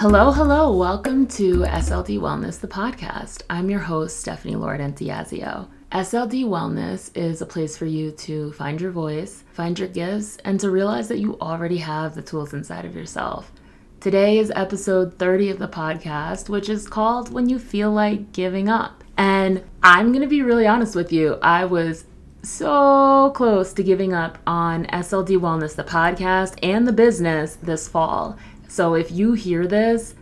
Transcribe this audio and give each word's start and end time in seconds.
Hello, 0.00 0.30
hello. 0.30 0.70
Welcome 0.76 1.26
to 1.26 1.62
SLD 1.62 2.20
Wellness, 2.20 2.60
the 2.60 2.68
podcast. 2.68 3.42
I'm 3.50 3.68
your 3.68 3.80
host, 3.80 4.20
Stephanie 4.20 4.54
Lord. 4.54 4.78
SLD 4.78 5.74
Wellness 5.90 7.10
is 7.16 7.42
a 7.42 7.46
place 7.46 7.76
for 7.76 7.84
you 7.84 8.12
to 8.12 8.52
find 8.52 8.80
your 8.80 8.92
voice, 8.92 9.42
find 9.52 9.76
your 9.76 9.88
gifts, 9.88 10.36
and 10.44 10.60
to 10.60 10.70
realize 10.70 11.08
that 11.08 11.18
you 11.18 11.36
already 11.40 11.78
have 11.78 12.14
the 12.14 12.22
tools 12.22 12.54
inside 12.54 12.84
of 12.84 12.94
yourself. 12.94 13.50
Today 13.98 14.38
is 14.38 14.52
episode 14.54 15.18
30 15.18 15.50
of 15.50 15.58
the 15.58 15.66
podcast, 15.66 16.48
which 16.48 16.68
is 16.68 16.86
called 16.86 17.32
When 17.32 17.48
You 17.48 17.58
Feel 17.58 17.90
Like 17.90 18.30
Giving 18.30 18.68
Up. 18.68 19.02
And 19.16 19.64
I'm 19.82 20.12
going 20.12 20.22
to 20.22 20.28
be 20.28 20.42
really 20.42 20.68
honest 20.68 20.94
with 20.94 21.12
you. 21.12 21.40
I 21.42 21.64
was 21.64 22.04
so 22.44 23.32
close 23.34 23.72
to 23.72 23.82
giving 23.82 24.14
up 24.14 24.38
on 24.46 24.86
SLD 24.86 25.38
Wellness, 25.38 25.74
the 25.74 25.82
podcast, 25.82 26.56
and 26.62 26.86
the 26.86 26.92
business 26.92 27.56
this 27.56 27.88
fall. 27.88 28.38
So 28.68 28.94
if 28.94 29.10
you 29.10 29.32
hear 29.32 29.66
this, 29.66 30.14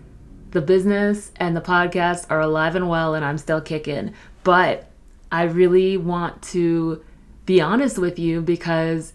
the 0.52 0.62
business 0.62 1.32
and 1.36 1.56
the 1.56 1.60
podcast 1.60 2.26
are 2.30 2.40
alive 2.40 2.76
and 2.76 2.88
well, 2.88 3.14
and 3.14 3.24
I'm 3.24 3.38
still 3.38 3.60
kicking. 3.60 4.14
But 4.44 4.88
I 5.30 5.42
really 5.42 5.96
want 5.96 6.42
to 6.44 7.04
be 7.44 7.60
honest 7.60 7.98
with 7.98 8.18
you 8.18 8.40
because 8.40 9.12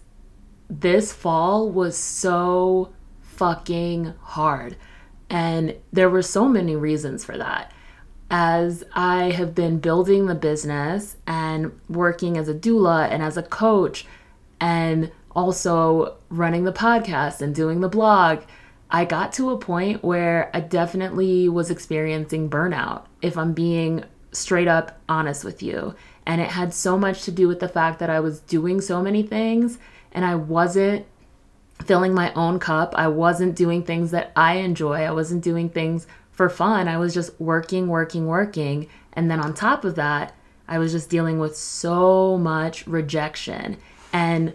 this 0.68 1.12
fall 1.12 1.70
was 1.70 1.96
so 1.96 2.92
fucking 3.22 4.14
hard. 4.20 4.76
And 5.28 5.76
there 5.92 6.10
were 6.10 6.22
so 6.22 6.46
many 6.46 6.76
reasons 6.76 7.24
for 7.24 7.36
that. 7.38 7.72
As 8.30 8.84
I 8.94 9.30
have 9.30 9.54
been 9.54 9.78
building 9.78 10.26
the 10.26 10.34
business 10.34 11.16
and 11.26 11.72
working 11.88 12.36
as 12.36 12.48
a 12.48 12.54
doula 12.54 13.10
and 13.10 13.22
as 13.22 13.36
a 13.36 13.42
coach, 13.42 14.06
and 14.60 15.10
also 15.34 16.16
running 16.28 16.64
the 16.64 16.72
podcast 16.72 17.40
and 17.40 17.54
doing 17.54 17.80
the 17.80 17.88
blog 17.88 18.42
I 18.94 19.06
got 19.06 19.32
to 19.34 19.50
a 19.50 19.58
point 19.58 20.04
where 20.04 20.50
I 20.52 20.60
definitely 20.60 21.48
was 21.48 21.70
experiencing 21.70 22.50
burnout, 22.50 23.06
if 23.22 23.38
I'm 23.38 23.54
being 23.54 24.04
straight 24.32 24.68
up 24.68 25.00
honest 25.08 25.44
with 25.44 25.62
you. 25.62 25.94
And 26.26 26.42
it 26.42 26.48
had 26.48 26.74
so 26.74 26.98
much 26.98 27.22
to 27.22 27.32
do 27.32 27.48
with 27.48 27.58
the 27.58 27.68
fact 27.68 27.98
that 28.00 28.10
I 28.10 28.20
was 28.20 28.40
doing 28.40 28.82
so 28.82 29.02
many 29.02 29.22
things 29.22 29.78
and 30.12 30.26
I 30.26 30.34
wasn't 30.34 31.06
filling 31.82 32.12
my 32.12 32.34
own 32.34 32.58
cup. 32.58 32.94
I 32.94 33.08
wasn't 33.08 33.56
doing 33.56 33.82
things 33.82 34.10
that 34.10 34.30
I 34.36 34.56
enjoy. 34.56 35.02
I 35.02 35.10
wasn't 35.10 35.42
doing 35.42 35.70
things 35.70 36.06
for 36.30 36.50
fun. 36.50 36.86
I 36.86 36.98
was 36.98 37.14
just 37.14 37.40
working, 37.40 37.88
working, 37.88 38.26
working. 38.26 38.88
And 39.14 39.30
then 39.30 39.40
on 39.40 39.54
top 39.54 39.86
of 39.86 39.94
that, 39.94 40.34
I 40.68 40.78
was 40.78 40.92
just 40.92 41.08
dealing 41.08 41.38
with 41.38 41.56
so 41.56 42.36
much 42.36 42.86
rejection. 42.86 43.78
And 44.12 44.52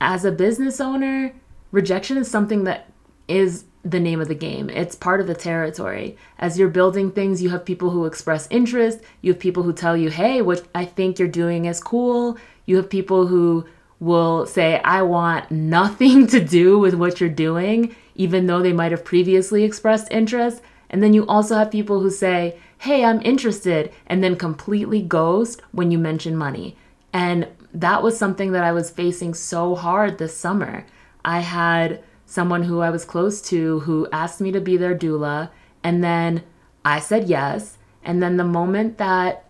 as 0.00 0.24
a 0.24 0.32
business 0.32 0.80
owner, 0.80 1.34
rejection 1.70 2.16
is 2.16 2.30
something 2.30 2.64
that 2.64 2.90
is 3.28 3.64
the 3.84 4.00
name 4.00 4.20
of 4.20 4.28
the 4.28 4.34
game. 4.34 4.70
It's 4.70 4.96
part 4.96 5.20
of 5.20 5.26
the 5.26 5.34
territory. 5.34 6.16
As 6.38 6.58
you're 6.58 6.68
building 6.68 7.10
things, 7.10 7.42
you 7.42 7.50
have 7.50 7.64
people 7.64 7.90
who 7.90 8.06
express 8.06 8.48
interest. 8.50 9.00
You 9.20 9.32
have 9.32 9.40
people 9.40 9.62
who 9.62 9.72
tell 9.72 9.96
you, 9.96 10.10
hey, 10.10 10.40
what 10.40 10.66
I 10.74 10.86
think 10.86 11.18
you're 11.18 11.28
doing 11.28 11.66
is 11.66 11.80
cool. 11.80 12.38
You 12.66 12.76
have 12.76 12.88
people 12.88 13.26
who 13.26 13.66
will 14.00 14.46
say, 14.46 14.80
I 14.80 15.02
want 15.02 15.50
nothing 15.50 16.26
to 16.28 16.42
do 16.42 16.78
with 16.78 16.94
what 16.94 17.20
you're 17.20 17.28
doing, 17.28 17.94
even 18.14 18.46
though 18.46 18.62
they 18.62 18.72
might 18.72 18.92
have 18.92 19.04
previously 19.04 19.64
expressed 19.64 20.10
interest. 20.10 20.62
And 20.88 21.02
then 21.02 21.12
you 21.12 21.26
also 21.26 21.56
have 21.56 21.70
people 21.70 22.00
who 22.00 22.10
say, 22.10 22.58
hey, 22.78 23.04
I'm 23.04 23.20
interested, 23.22 23.92
and 24.06 24.22
then 24.22 24.36
completely 24.36 25.00
ghost 25.02 25.62
when 25.72 25.90
you 25.90 25.98
mention 25.98 26.36
money. 26.36 26.76
And 27.12 27.48
that 27.72 28.02
was 28.02 28.18
something 28.18 28.52
that 28.52 28.64
I 28.64 28.72
was 28.72 28.90
facing 28.90 29.34
so 29.34 29.74
hard 29.74 30.18
this 30.18 30.36
summer. 30.36 30.86
I 31.24 31.40
had 31.40 32.02
someone 32.34 32.64
who 32.64 32.80
I 32.80 32.90
was 32.90 33.04
close 33.04 33.40
to 33.42 33.78
who 33.80 34.08
asked 34.10 34.40
me 34.40 34.50
to 34.50 34.60
be 34.60 34.76
their 34.76 34.94
doula. 34.94 35.50
And 35.84 36.02
then 36.02 36.42
I 36.84 36.98
said 36.98 37.28
yes. 37.28 37.78
And 38.02 38.20
then 38.20 38.36
the 38.36 38.44
moment 38.44 38.98
that 38.98 39.44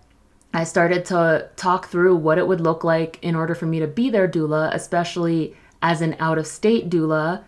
I 0.52 0.64
started 0.64 1.06
to 1.06 1.48
talk 1.56 1.88
through 1.88 2.16
what 2.16 2.36
it 2.36 2.46
would 2.46 2.60
look 2.60 2.84
like 2.84 3.18
in 3.22 3.34
order 3.34 3.54
for 3.54 3.64
me 3.64 3.80
to 3.80 3.86
be 3.86 4.10
their 4.10 4.28
doula, 4.28 4.72
especially 4.74 5.56
as 5.80 6.02
an 6.02 6.14
out 6.20 6.36
of 6.36 6.46
state 6.46 6.90
doula, 6.90 7.42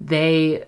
they 0.00 0.64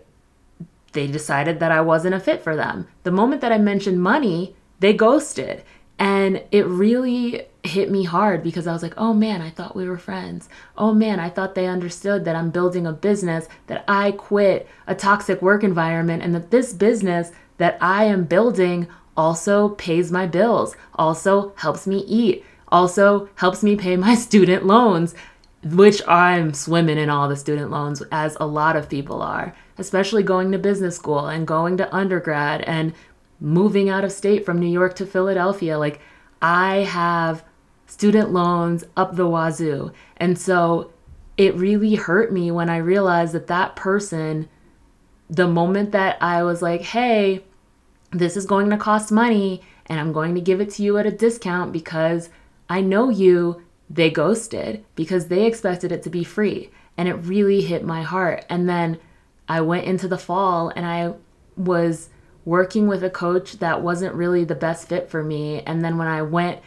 they 0.92 1.06
decided 1.06 1.60
that 1.60 1.70
I 1.70 1.82
wasn't 1.82 2.14
a 2.14 2.20
fit 2.20 2.42
for 2.42 2.56
them. 2.56 2.88
The 3.04 3.12
moment 3.12 3.42
that 3.42 3.52
I 3.52 3.58
mentioned 3.58 4.02
money, 4.02 4.56
they 4.80 4.92
ghosted. 4.92 5.62
And 5.98 6.42
it 6.50 6.66
really 6.66 7.46
hit 7.62 7.90
me 7.90 8.04
hard 8.04 8.42
because 8.42 8.66
I 8.66 8.72
was 8.72 8.82
like, 8.82 8.94
oh 8.96 9.12
man, 9.12 9.42
I 9.42 9.50
thought 9.50 9.76
we 9.76 9.88
were 9.88 9.98
friends. 9.98 10.48
Oh 10.76 10.94
man, 10.94 11.20
I 11.20 11.28
thought 11.28 11.54
they 11.54 11.66
understood 11.66 12.24
that 12.24 12.36
I'm 12.36 12.50
building 12.50 12.86
a 12.86 12.92
business, 12.92 13.48
that 13.66 13.84
I 13.86 14.12
quit 14.12 14.68
a 14.86 14.94
toxic 14.94 15.42
work 15.42 15.62
environment, 15.62 16.22
and 16.22 16.34
that 16.34 16.50
this 16.50 16.72
business 16.72 17.32
that 17.58 17.76
I 17.80 18.04
am 18.04 18.24
building 18.24 18.88
also 19.16 19.70
pays 19.70 20.10
my 20.10 20.26
bills, 20.26 20.76
also 20.94 21.52
helps 21.56 21.86
me 21.86 21.98
eat, 22.06 22.44
also 22.68 23.28
helps 23.36 23.62
me 23.62 23.76
pay 23.76 23.96
my 23.96 24.14
student 24.26 24.64
loans, 24.64 25.14
which 25.62 26.00
I'm 26.08 26.54
swimming 26.54 26.96
in 26.96 27.10
all 27.10 27.28
the 27.28 27.36
student 27.36 27.70
loans, 27.70 28.02
as 28.10 28.36
a 28.40 28.46
lot 28.46 28.76
of 28.76 28.88
people 28.88 29.20
are, 29.20 29.54
especially 29.76 30.22
going 30.22 30.52
to 30.52 30.58
business 30.58 30.96
school 30.96 31.26
and 31.26 31.46
going 31.46 31.76
to 31.76 31.94
undergrad 31.94 32.62
and 32.62 32.94
moving 33.38 33.90
out 33.90 34.04
of 34.04 34.12
state 34.12 34.46
from 34.46 34.58
New 34.58 34.66
York 34.66 34.94
to 34.96 35.06
Philadelphia. 35.06 35.78
Like, 35.78 36.00
I 36.40 36.78
have 36.78 37.44
student 37.90 38.30
loans 38.32 38.84
up 38.96 39.16
the 39.16 39.26
wazoo. 39.26 39.90
And 40.16 40.38
so 40.38 40.92
it 41.36 41.56
really 41.56 41.96
hurt 41.96 42.32
me 42.32 42.52
when 42.52 42.70
I 42.70 42.76
realized 42.76 43.32
that 43.34 43.48
that 43.48 43.74
person, 43.74 44.48
the 45.28 45.48
moment 45.48 45.90
that 45.90 46.16
I 46.22 46.44
was 46.44 46.62
like, 46.62 46.82
hey, 46.82 47.44
this 48.12 48.36
is 48.36 48.46
going 48.46 48.70
to 48.70 48.76
cost 48.76 49.10
money 49.10 49.62
and 49.86 49.98
I'm 49.98 50.12
going 50.12 50.36
to 50.36 50.40
give 50.40 50.60
it 50.60 50.70
to 50.74 50.84
you 50.84 50.98
at 50.98 51.06
a 51.06 51.10
discount 51.10 51.72
because 51.72 52.30
I 52.68 52.80
know 52.80 53.08
you, 53.08 53.62
they 53.88 54.08
ghosted 54.08 54.84
because 54.94 55.26
they 55.26 55.44
expected 55.44 55.90
it 55.90 56.04
to 56.04 56.10
be 56.10 56.22
free. 56.22 56.70
And 56.96 57.08
it 57.08 57.14
really 57.14 57.60
hit 57.60 57.84
my 57.84 58.02
heart. 58.02 58.44
And 58.48 58.68
then 58.68 59.00
I 59.48 59.62
went 59.62 59.86
into 59.86 60.06
the 60.06 60.18
fall 60.18 60.68
and 60.76 60.86
I 60.86 61.14
was 61.56 62.08
working 62.44 62.86
with 62.86 63.02
a 63.02 63.10
coach 63.10 63.54
that 63.54 63.82
wasn't 63.82 64.14
really 64.14 64.44
the 64.44 64.54
best 64.54 64.88
fit 64.88 65.10
for 65.10 65.24
me. 65.24 65.62
And 65.62 65.84
then 65.84 65.98
when 65.98 66.06
I 66.06 66.22
went 66.22 66.60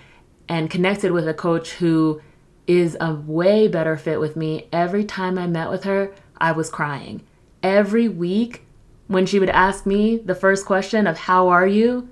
and 0.53 0.69
connected 0.69 1.12
with 1.12 1.28
a 1.28 1.34
coach 1.34 1.72
who 1.72 2.22
is 2.68 2.96
a 3.02 3.12
way 3.12 3.68
better 3.68 3.97
fit 3.97 4.19
with 4.19 4.36
me, 4.36 4.68
every 4.72 5.03
time 5.03 5.36
I 5.40 5.47
met 5.47 5.72
with 5.72 5.84
her, 5.86 6.14
I 6.38 6.52
was 6.52 6.69
crying. 6.69 7.24
Every 7.64 8.08
week, 8.08 8.62
when 9.08 9.25
she 9.25 9.40
would 9.40 9.50
ask 9.50 9.88
me 9.88 10.18
the 10.18 10.36
first 10.36 10.68
question 10.68 11.08
of, 11.08 11.18
How 11.18 11.47
are 11.47 11.66
you? 11.66 12.08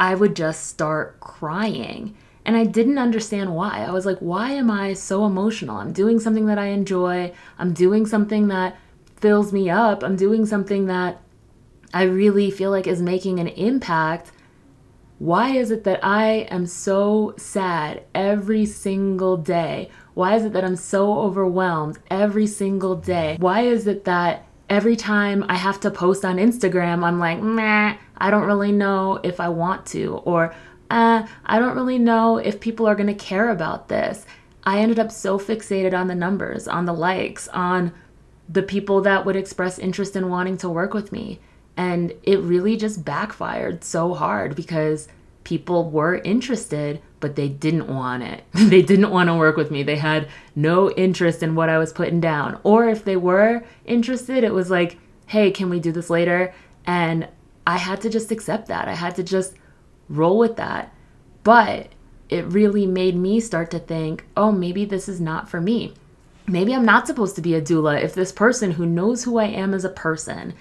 I 0.00 0.14
would 0.14 0.34
just 0.34 0.68
start 0.68 1.20
crying. 1.20 2.16
And 2.46 2.56
I 2.56 2.64
didn't 2.64 2.96
understand 2.96 3.54
why. 3.54 3.84
I 3.84 3.90
was 3.90 4.06
like, 4.06 4.20
Why 4.20 4.52
am 4.52 4.70
I 4.70 4.94
so 4.94 5.26
emotional? 5.26 5.76
I'm 5.76 5.92
doing 5.92 6.18
something 6.18 6.46
that 6.46 6.58
I 6.58 6.68
enjoy, 6.68 7.34
I'm 7.58 7.74
doing 7.74 8.06
something 8.06 8.48
that 8.48 8.78
fills 9.16 9.52
me 9.52 9.68
up, 9.68 10.02
I'm 10.02 10.16
doing 10.16 10.46
something 10.46 10.86
that 10.86 11.20
I 11.92 12.04
really 12.04 12.50
feel 12.50 12.70
like 12.70 12.86
is 12.86 13.02
making 13.02 13.38
an 13.38 13.48
impact, 13.48 14.31
why 15.22 15.50
is 15.50 15.70
it 15.70 15.84
that 15.84 16.04
I 16.04 16.48
am 16.50 16.66
so 16.66 17.34
sad 17.36 18.02
every 18.12 18.66
single 18.66 19.36
day? 19.36 19.88
Why 20.14 20.34
is 20.34 20.44
it 20.44 20.52
that 20.52 20.64
I'm 20.64 20.74
so 20.74 21.16
overwhelmed 21.20 22.00
every 22.10 22.48
single 22.48 22.96
day? 22.96 23.36
Why 23.38 23.60
is 23.60 23.86
it 23.86 24.02
that 24.04 24.44
every 24.68 24.96
time 24.96 25.44
I 25.48 25.54
have 25.54 25.78
to 25.82 25.92
post 25.92 26.24
on 26.24 26.38
Instagram, 26.38 27.04
I'm 27.04 27.20
like, 27.20 27.40
meh, 27.40 27.96
I 28.16 28.30
don't 28.32 28.48
really 28.48 28.72
know 28.72 29.20
if 29.22 29.38
I 29.38 29.48
want 29.48 29.86
to, 29.94 30.16
or 30.24 30.52
uh, 30.90 31.24
I 31.46 31.60
don't 31.60 31.76
really 31.76 32.00
know 32.00 32.38
if 32.38 32.58
people 32.58 32.88
are 32.88 32.96
gonna 32.96 33.14
care 33.14 33.50
about 33.50 33.86
this. 33.86 34.26
I 34.64 34.80
ended 34.80 34.98
up 34.98 35.12
so 35.12 35.38
fixated 35.38 35.94
on 35.94 36.08
the 36.08 36.16
numbers, 36.16 36.66
on 36.66 36.84
the 36.84 36.94
likes, 36.94 37.46
on 37.46 37.92
the 38.48 38.64
people 38.64 39.00
that 39.02 39.24
would 39.24 39.36
express 39.36 39.78
interest 39.78 40.16
in 40.16 40.28
wanting 40.28 40.56
to 40.58 40.68
work 40.68 40.92
with 40.92 41.12
me. 41.12 41.38
And 41.74 42.12
it 42.22 42.40
really 42.40 42.76
just 42.76 43.04
backfired 43.04 43.82
so 43.82 44.12
hard 44.12 44.54
because 44.54 45.08
people 45.44 45.90
were 45.90 46.16
interested, 46.16 47.00
but 47.20 47.36
they 47.36 47.48
didn't 47.48 47.88
want 47.88 48.22
it. 48.22 48.44
they 48.52 48.82
didn't 48.82 49.10
want 49.10 49.28
to 49.28 49.34
work 49.34 49.56
with 49.56 49.70
me. 49.70 49.82
They 49.82 49.96
had 49.96 50.28
no 50.54 50.90
interest 50.92 51.42
in 51.42 51.54
what 51.54 51.68
I 51.68 51.78
was 51.78 51.92
putting 51.92 52.20
down. 52.20 52.60
Or 52.62 52.88
if 52.88 53.04
they 53.04 53.16
were 53.16 53.64
interested, 53.84 54.44
it 54.44 54.52
was 54.52 54.70
like, 54.70 54.98
hey, 55.26 55.50
can 55.50 55.70
we 55.70 55.80
do 55.80 55.92
this 55.92 56.10
later? 56.10 56.54
And 56.86 57.28
I 57.66 57.78
had 57.78 58.00
to 58.02 58.10
just 58.10 58.30
accept 58.30 58.68
that. 58.68 58.88
I 58.88 58.94
had 58.94 59.14
to 59.16 59.22
just 59.22 59.54
roll 60.08 60.38
with 60.38 60.56
that. 60.56 60.94
But 61.44 61.88
it 62.28 62.44
really 62.46 62.86
made 62.86 63.16
me 63.16 63.40
start 63.40 63.70
to 63.72 63.78
think, 63.78 64.26
oh, 64.36 64.52
maybe 64.52 64.84
this 64.84 65.08
is 65.08 65.20
not 65.20 65.48
for 65.48 65.60
me. 65.60 65.94
Maybe 66.46 66.74
I'm 66.74 66.84
not 66.84 67.06
supposed 67.06 67.36
to 67.36 67.42
be 67.42 67.54
a 67.54 67.62
doula 67.62 68.02
if 68.02 68.14
this 68.14 68.32
person 68.32 68.72
who 68.72 68.86
knows 68.86 69.24
who 69.24 69.38
I 69.38 69.44
am 69.44 69.74
as 69.74 69.84
a 69.84 69.90
person 69.90 70.54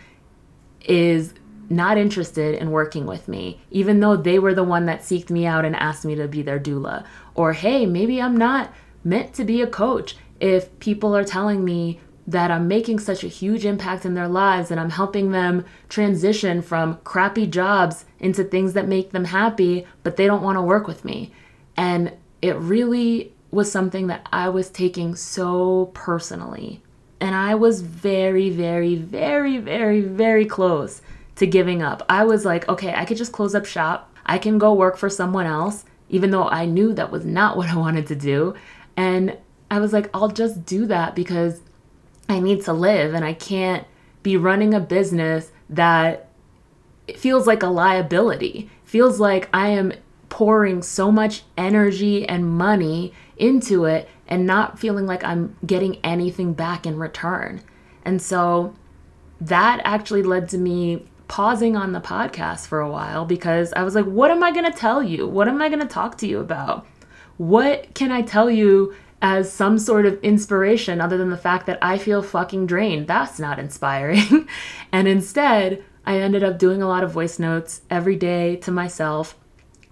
is 0.82 1.34
not 1.72 1.98
interested 1.98 2.56
in 2.56 2.72
working 2.72 3.06
with 3.06 3.28
me, 3.28 3.62
even 3.72 4.00
though 4.00 4.16
they 4.16 4.38
were 4.38 4.54
the 4.54 4.64
one 4.64 4.86
that 4.86 5.02
seeked 5.02 5.30
me 5.30 5.46
out 5.46 5.66
and 5.66 5.76
asked 5.76 6.06
me 6.06 6.16
to 6.16 6.28
be 6.28 6.42
their 6.42 6.60
doula. 6.60 7.06
Or, 7.34 7.54
hey, 7.54 7.86
maybe 7.86 8.22
I'm 8.22 8.38
not 8.38 8.74
meant 9.04 9.34
to 9.36 9.46
be 9.46 9.62
a 9.62 9.68
coach 9.68 10.16
if 10.40 10.78
people 10.80 11.16
are 11.16 11.24
telling 11.24 11.64
me 11.64 12.00
that 12.28 12.52
I'm 12.52 12.68
making 12.68 13.00
such 13.00 13.24
a 13.24 13.28
huge 13.28 13.66
impact 13.66 14.06
in 14.06 14.14
their 14.14 14.28
lives 14.28 14.70
and 14.70 14.80
I'm 14.80 14.92
helping 14.92 15.32
them 15.32 15.66
transition 15.90 16.62
from 16.62 17.00
crappy 17.04 17.48
jobs 17.48 18.06
into 18.20 18.44
things 18.44 18.74
that 18.74 18.88
make 18.88 19.12
them 19.12 19.26
happy, 19.26 19.88
but 20.04 20.18
they 20.18 20.28
don't 20.28 20.44
want 20.44 20.58
to 20.58 20.62
work 20.62 20.88
with 20.88 21.04
me. 21.04 21.32
And 21.76 22.14
it 22.42 22.56
really 22.58 23.34
was 23.50 23.72
something 23.72 24.08
that 24.08 24.28
I 24.32 24.50
was 24.50 24.70
taking 24.70 25.16
so 25.16 25.92
personally. 25.94 26.82
And 27.20 27.36
I 27.36 27.56
was 27.56 27.82
very, 27.82 28.50
very, 28.50 28.96
very, 28.96 29.58
very, 29.58 30.02
very 30.02 30.46
close 30.46 31.02
to 31.42 31.48
giving 31.48 31.82
up. 31.82 32.04
I 32.08 32.24
was 32.24 32.46
like, 32.46 32.70
okay, 32.70 32.94
I 32.94 33.04
could 33.04 33.18
just 33.18 33.32
close 33.32 33.56
up 33.56 33.66
shop. 33.66 34.16
I 34.28 34.38
can 34.38 34.60
go 34.60 34.74
work 34.74 34.96
for 34.96 35.10
someone 35.10 35.48
else, 35.48 35.86
even 36.08 36.30
though 36.30 36.48
I 36.48 36.66
knew 36.66 36.94
that 36.94 37.12
was 37.12 37.26
not 37.26 37.58
what 37.58 37.70
I 37.70 37.76
wanted 37.76 38.06
to 38.08 38.16
do. 38.16 38.54
And 38.96 39.38
I 39.70 39.80
was 39.80 39.92
like, 39.92 40.10
I'll 40.14 40.30
just 40.30 40.66
do 40.66 40.86
that 40.86 41.16
because 41.16 41.62
I 42.30 42.40
need 42.40 42.64
to 42.66 42.74
live 42.74 43.16
and 43.16 43.26
I 43.26 43.34
can't 43.34 43.88
be 44.22 44.38
running 44.38 44.76
a 44.76 44.80
business 44.80 45.52
that 45.70 46.30
feels 47.16 47.48
like 47.48 47.64
a 47.64 47.68
liability. 47.68 48.70
Feels 48.86 49.20
like 49.20 49.50
I 49.52 49.70
am 49.70 49.94
pouring 50.30 50.84
so 50.84 51.12
much 51.12 51.42
energy 51.58 52.28
and 52.28 52.48
money 52.48 53.14
into 53.36 53.86
it 53.86 54.08
and 54.28 54.46
not 54.46 54.78
feeling 54.78 55.08
like 55.08 55.24
I'm 55.24 55.58
getting 55.66 55.98
anything 56.04 56.54
back 56.54 56.86
in 56.86 57.00
return. 57.00 57.64
And 58.06 58.22
so 58.22 58.76
that 59.40 59.82
actually 59.84 60.22
led 60.22 60.48
to 60.50 60.58
me 60.60 61.08
pausing 61.32 61.78
on 61.78 61.94
the 61.94 62.02
podcast 62.02 62.68
for 62.68 62.82
a 62.82 62.92
while 62.92 63.24
because 63.24 63.72
I 63.72 63.84
was 63.84 63.96
like, 63.96 64.04
what 64.04 64.32
am 64.32 64.44
I 64.44 64.52
going 64.52 64.70
to 64.70 64.78
tell 64.78 65.02
you? 65.02 65.26
What 65.26 65.48
am 65.48 65.62
I 65.62 65.70
going 65.70 65.80
to 65.80 65.88
talk 65.88 66.18
to 66.18 66.28
you 66.28 66.42
about? 66.42 66.86
What 67.38 67.94
can 67.94 68.12
I 68.12 68.22
tell 68.22 68.52
you 68.52 68.94
as 69.22 69.50
some 69.50 69.78
sort 69.78 70.06
of 70.06 70.22
inspiration 70.24 71.00
other 71.00 71.18
than 71.18 71.30
the 71.30 71.38
fact 71.38 71.68
that 71.68 71.80
I 71.82 71.98
feel 71.98 72.22
fucking 72.22 72.66
drained. 72.66 73.08
That's 73.08 73.40
not 73.40 73.60
inspiring. 73.60 74.50
and 74.92 75.08
instead, 75.08 75.82
I 76.06 76.18
ended 76.18 76.44
up 76.44 76.60
doing 76.60 76.82
a 76.82 76.88
lot 76.88 77.04
of 77.04 77.14
voice 77.14 77.40
notes 77.40 77.82
every 77.90 78.18
day 78.18 78.58
to 78.58 78.72
myself, 78.72 79.38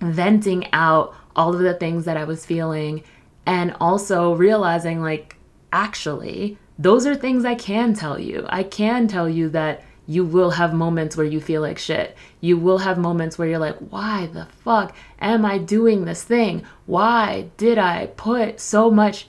venting 0.02 0.68
out 0.74 1.16
all 1.38 1.54
of 1.54 1.62
the 1.62 1.76
things 1.76 2.04
that 2.04 2.18
I 2.18 2.26
was 2.26 2.46
feeling, 2.46 3.02
and 3.46 3.78
also 3.80 4.34
realizing, 4.34 5.02
like, 5.02 5.38
actually, 5.72 6.58
those 6.78 7.06
are 7.06 7.16
things 7.16 7.46
I 7.46 7.56
can 7.56 7.94
tell 7.94 8.20
you. 8.20 8.46
I 8.50 8.64
can 8.64 9.08
tell 9.08 9.30
you 9.30 9.48
that 9.50 9.84
you 10.10 10.26
will 10.26 10.50
have 10.50 10.74
moments 10.74 11.16
where 11.16 11.26
you 11.26 11.40
feel 11.40 11.62
like 11.62 11.78
shit. 11.78 12.18
You 12.42 12.58
will 12.58 12.80
have 12.80 12.98
moments 12.98 13.38
where 13.38 13.48
you're 13.48 13.60
like, 13.60 13.78
why 13.78 14.26
the 14.34 14.48
fuck 14.64 14.96
am 15.20 15.46
I 15.46 15.60
doing 15.60 16.04
this 16.04 16.24
thing? 16.24 16.66
Why 16.88 17.52
did 17.58 17.78
I 17.78 18.08
put 18.18 18.60
so 18.60 18.90
much 18.90 19.28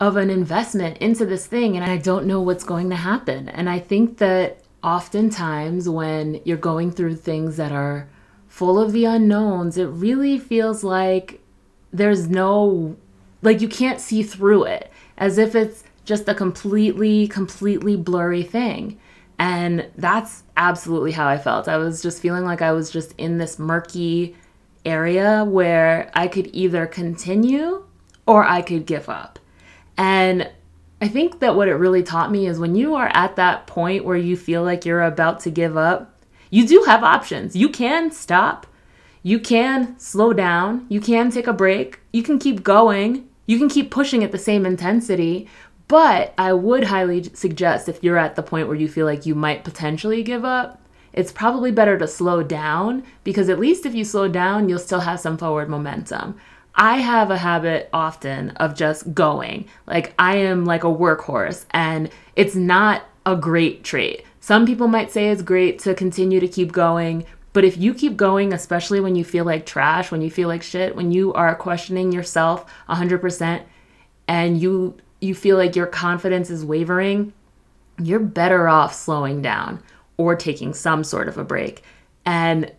of 0.00 0.16
an 0.16 0.28
investment 0.28 0.98
into 0.98 1.24
this 1.24 1.46
thing 1.46 1.76
and 1.76 1.88
I 1.88 1.98
don't 1.98 2.26
know 2.26 2.42
what's 2.42 2.64
going 2.64 2.90
to 2.90 2.96
happen? 2.96 3.48
And 3.48 3.70
I 3.70 3.78
think 3.78 4.18
that 4.18 4.58
oftentimes 4.82 5.88
when 5.88 6.40
you're 6.44 6.56
going 6.56 6.90
through 6.90 7.14
things 7.14 7.56
that 7.56 7.70
are 7.70 8.08
full 8.48 8.80
of 8.80 8.90
the 8.90 9.04
unknowns, 9.04 9.78
it 9.78 9.86
really 9.86 10.36
feels 10.36 10.82
like 10.82 11.40
there's 11.92 12.28
no, 12.28 12.96
like 13.40 13.60
you 13.60 13.68
can't 13.68 14.00
see 14.00 14.24
through 14.24 14.64
it, 14.64 14.90
as 15.16 15.38
if 15.38 15.54
it's 15.54 15.84
just 16.04 16.28
a 16.28 16.34
completely, 16.34 17.28
completely 17.28 17.94
blurry 17.94 18.42
thing. 18.42 18.98
And 19.38 19.88
that's 19.96 20.42
absolutely 20.56 21.12
how 21.12 21.28
I 21.28 21.38
felt. 21.38 21.68
I 21.68 21.76
was 21.76 22.02
just 22.02 22.20
feeling 22.20 22.44
like 22.44 22.60
I 22.60 22.72
was 22.72 22.90
just 22.90 23.14
in 23.18 23.38
this 23.38 23.58
murky 23.58 24.34
area 24.84 25.44
where 25.44 26.10
I 26.14 26.26
could 26.28 26.50
either 26.52 26.86
continue 26.86 27.84
or 28.26 28.44
I 28.44 28.62
could 28.62 28.86
give 28.86 29.08
up. 29.08 29.38
And 29.96 30.50
I 31.00 31.08
think 31.08 31.38
that 31.40 31.54
what 31.54 31.68
it 31.68 31.74
really 31.74 32.02
taught 32.02 32.32
me 32.32 32.46
is 32.46 32.58
when 32.58 32.74
you 32.74 32.94
are 32.96 33.10
at 33.14 33.36
that 33.36 33.66
point 33.66 34.04
where 34.04 34.16
you 34.16 34.36
feel 34.36 34.64
like 34.64 34.84
you're 34.84 35.02
about 35.02 35.40
to 35.40 35.50
give 35.50 35.76
up, 35.76 36.20
you 36.50 36.66
do 36.66 36.82
have 36.86 37.04
options. 37.04 37.54
You 37.54 37.68
can 37.68 38.10
stop, 38.10 38.66
you 39.22 39.38
can 39.38 39.98
slow 39.98 40.32
down, 40.32 40.86
you 40.88 41.00
can 41.00 41.30
take 41.30 41.46
a 41.46 41.52
break, 41.52 42.00
you 42.12 42.22
can 42.22 42.38
keep 42.38 42.64
going, 42.64 43.28
you 43.46 43.58
can 43.58 43.68
keep 43.68 43.90
pushing 43.90 44.24
at 44.24 44.32
the 44.32 44.38
same 44.38 44.66
intensity, 44.66 45.48
but 45.88 46.34
I 46.36 46.52
would 46.52 46.84
highly 46.84 47.24
suggest 47.34 47.88
if 47.88 48.04
you're 48.04 48.18
at 48.18 48.36
the 48.36 48.42
point 48.42 48.68
where 48.68 48.76
you 48.76 48.88
feel 48.88 49.06
like 49.06 49.26
you 49.26 49.34
might 49.34 49.64
potentially 49.64 50.22
give 50.22 50.44
up, 50.44 50.80
it's 51.14 51.32
probably 51.32 51.72
better 51.72 51.98
to 51.98 52.06
slow 52.06 52.42
down 52.42 53.02
because 53.24 53.48
at 53.48 53.58
least 53.58 53.86
if 53.86 53.94
you 53.94 54.04
slow 54.04 54.28
down, 54.28 54.68
you'll 54.68 54.78
still 54.78 55.00
have 55.00 55.18
some 55.18 55.38
forward 55.38 55.68
momentum. 55.68 56.38
I 56.74 56.98
have 56.98 57.30
a 57.30 57.38
habit 57.38 57.88
often 57.92 58.50
of 58.50 58.76
just 58.76 59.14
going. 59.14 59.66
Like 59.86 60.14
I 60.18 60.36
am 60.36 60.64
like 60.64 60.84
a 60.84 60.88
workhorse 60.88 61.64
and 61.70 62.10
it's 62.36 62.54
not 62.54 63.04
a 63.26 63.34
great 63.34 63.82
trait. 63.82 64.24
Some 64.40 64.66
people 64.66 64.88
might 64.88 65.10
say 65.10 65.30
it's 65.30 65.42
great 65.42 65.78
to 65.80 65.94
continue 65.94 66.38
to 66.38 66.48
keep 66.48 66.70
going, 66.70 67.26
but 67.52 67.64
if 67.64 67.76
you 67.76 67.94
keep 67.94 68.16
going, 68.16 68.52
especially 68.52 69.00
when 69.00 69.16
you 69.16 69.24
feel 69.24 69.44
like 69.44 69.66
trash, 69.66 70.12
when 70.12 70.22
you 70.22 70.30
feel 70.30 70.48
like 70.48 70.62
shit, 70.62 70.94
when 70.94 71.10
you 71.10 71.32
are 71.32 71.54
questioning 71.54 72.12
yourself 72.12 72.70
100% 72.88 73.62
and 74.28 74.60
you 74.60 74.96
you 75.20 75.34
feel 75.34 75.56
like 75.56 75.76
your 75.76 75.86
confidence 75.86 76.50
is 76.50 76.64
wavering, 76.64 77.32
you're 78.00 78.20
better 78.20 78.68
off 78.68 78.94
slowing 78.94 79.42
down 79.42 79.82
or 80.16 80.34
taking 80.36 80.72
some 80.72 81.02
sort 81.04 81.28
of 81.28 81.38
a 81.38 81.44
break. 81.44 81.82
And 82.24 82.72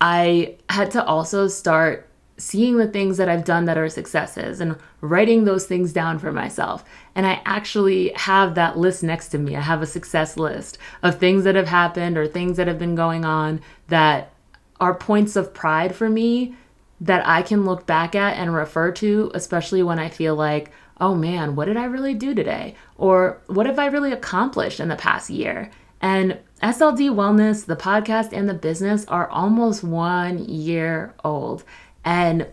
I 0.00 0.56
had 0.68 0.90
to 0.92 1.04
also 1.04 1.48
start 1.48 2.08
seeing 2.36 2.76
the 2.76 2.88
things 2.88 3.16
that 3.16 3.28
I've 3.28 3.44
done 3.44 3.64
that 3.66 3.78
are 3.78 3.88
successes 3.88 4.60
and 4.60 4.76
writing 5.00 5.44
those 5.44 5.66
things 5.66 5.92
down 5.92 6.18
for 6.18 6.32
myself. 6.32 6.84
And 7.14 7.26
I 7.26 7.40
actually 7.44 8.12
have 8.16 8.56
that 8.56 8.76
list 8.76 9.02
next 9.04 9.28
to 9.28 9.38
me. 9.38 9.54
I 9.56 9.60
have 9.60 9.82
a 9.82 9.86
success 9.86 10.36
list 10.36 10.78
of 11.02 11.18
things 11.18 11.44
that 11.44 11.54
have 11.54 11.68
happened 11.68 12.18
or 12.18 12.26
things 12.26 12.56
that 12.56 12.66
have 12.66 12.78
been 12.78 12.96
going 12.96 13.24
on 13.24 13.60
that 13.86 14.32
are 14.80 14.94
points 14.94 15.36
of 15.36 15.54
pride 15.54 15.94
for 15.94 16.10
me 16.10 16.54
that 17.00 17.26
I 17.26 17.42
can 17.42 17.64
look 17.64 17.86
back 17.86 18.14
at 18.14 18.36
and 18.36 18.52
refer 18.52 18.90
to, 18.92 19.30
especially 19.34 19.82
when 19.82 19.98
I 19.98 20.08
feel 20.08 20.34
like, 20.34 20.72
oh 21.00 21.14
man, 21.14 21.56
what 21.56 21.66
did 21.66 21.76
I 21.76 21.84
really 21.84 22.14
do 22.14 22.34
today? 22.34 22.74
Or 22.96 23.40
what 23.46 23.66
have 23.66 23.78
I 23.78 23.86
really 23.86 24.12
accomplished 24.12 24.80
in 24.80 24.88
the 24.88 24.96
past 24.96 25.30
year? 25.30 25.70
And 26.00 26.38
SLD 26.62 27.10
Wellness, 27.10 27.66
the 27.66 27.76
podcast, 27.76 28.32
and 28.32 28.48
the 28.48 28.54
business 28.54 29.04
are 29.06 29.28
almost 29.30 29.82
one 29.82 30.44
year 30.44 31.14
old. 31.24 31.64
And 32.04 32.46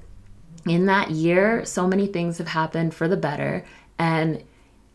in 0.65 0.85
that 0.85 1.11
year, 1.11 1.65
so 1.65 1.87
many 1.87 2.07
things 2.07 2.37
have 2.37 2.47
happened 2.47 2.93
for 2.93 3.07
the 3.07 3.17
better. 3.17 3.65
And 3.97 4.43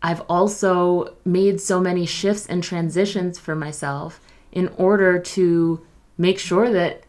I've 0.03 0.23
also 0.23 1.17
made 1.25 1.61
so 1.61 1.81
many 1.81 2.07
shifts 2.07 2.47
and 2.47 2.63
transitions 2.63 3.39
for 3.39 3.55
myself 3.55 4.21
in 4.53 4.69
order 4.77 5.19
to 5.19 5.85
make 6.17 6.39
sure 6.39 6.71
that 6.73 7.03